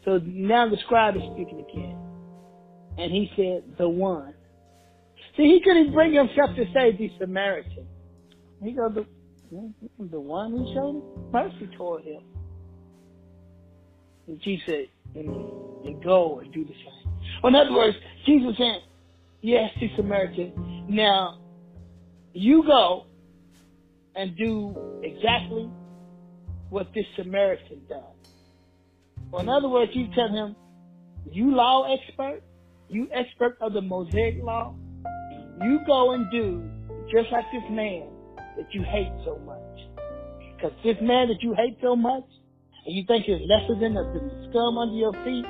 [0.05, 1.97] So now the scribe is speaking again.
[2.97, 4.33] And he said, the one.
[5.37, 7.87] See, he couldn't bring himself to say the Samaritan.
[8.63, 9.05] He goes,
[9.51, 12.21] the one who showed mercy toward him.
[14.27, 17.13] And Jesus said, and, go and do the same.
[17.43, 18.81] Well, in other words, Jesus said,
[19.41, 20.85] yes, to Samaritan.
[20.89, 21.39] Now,
[22.33, 23.05] you go
[24.15, 25.69] and do exactly
[26.69, 27.99] what this Samaritan does.
[29.31, 30.55] Well, in other words, you tell him,
[31.31, 32.41] you law expert,
[32.89, 34.73] you expert of the Mosaic law,
[35.61, 36.63] you go and do
[37.11, 38.07] just like this man
[38.57, 39.57] that you hate so much.
[40.55, 42.23] Because this man that you hate so much,
[42.85, 45.45] and you think is lesser than the, scum under your feet,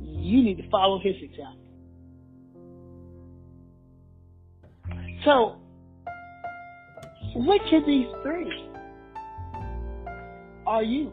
[0.00, 1.66] you need to follow his example.
[5.24, 5.56] So,
[7.34, 8.70] which of these three
[10.66, 11.12] are you?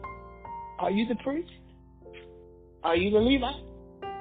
[0.78, 1.50] Are you the priest?
[2.82, 3.62] Are you the Levite?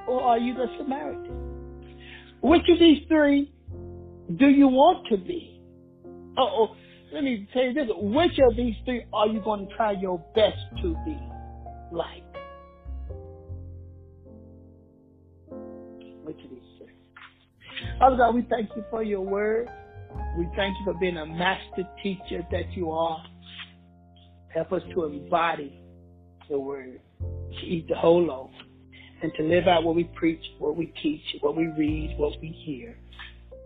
[0.07, 1.43] Or are you the Samaritan?
[2.41, 3.52] Which of these three
[4.37, 5.61] do you want to be?
[6.37, 6.75] Oh,
[7.11, 7.87] let me tell you this.
[7.95, 11.19] Which of these three are you going to try your best to be
[11.91, 12.23] like?
[16.23, 16.95] Which of these three?
[17.99, 19.69] Father God, we thank you for your word.
[20.37, 23.23] We thank you for being a master teacher that you are.
[24.53, 25.79] Help us to embody
[26.49, 28.51] the word, to eat the whole loaf,
[29.21, 32.49] and to live out what we preach, what we teach, what we read, what we
[32.65, 32.97] hear.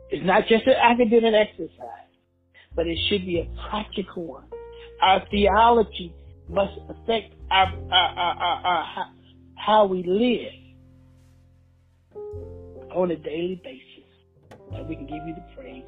[0.10, 2.12] It's not just an academic exercise,
[2.76, 4.45] but it should be a practical one.
[5.01, 6.14] Our theology
[6.49, 9.14] must affect our, our, our,
[9.55, 10.53] how we live
[12.95, 15.84] on a daily basis, that we can give you the praise,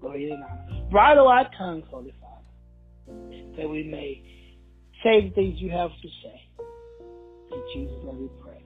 [0.00, 0.90] glory, and honor.
[0.90, 3.16] Bridle our tongues, Holy Father,
[3.56, 4.22] that we may
[5.02, 6.42] say the things you have to say.
[7.52, 8.62] In Jesus' name we pray.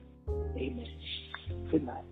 [0.57, 1.69] Amen.
[1.71, 2.03] Good night.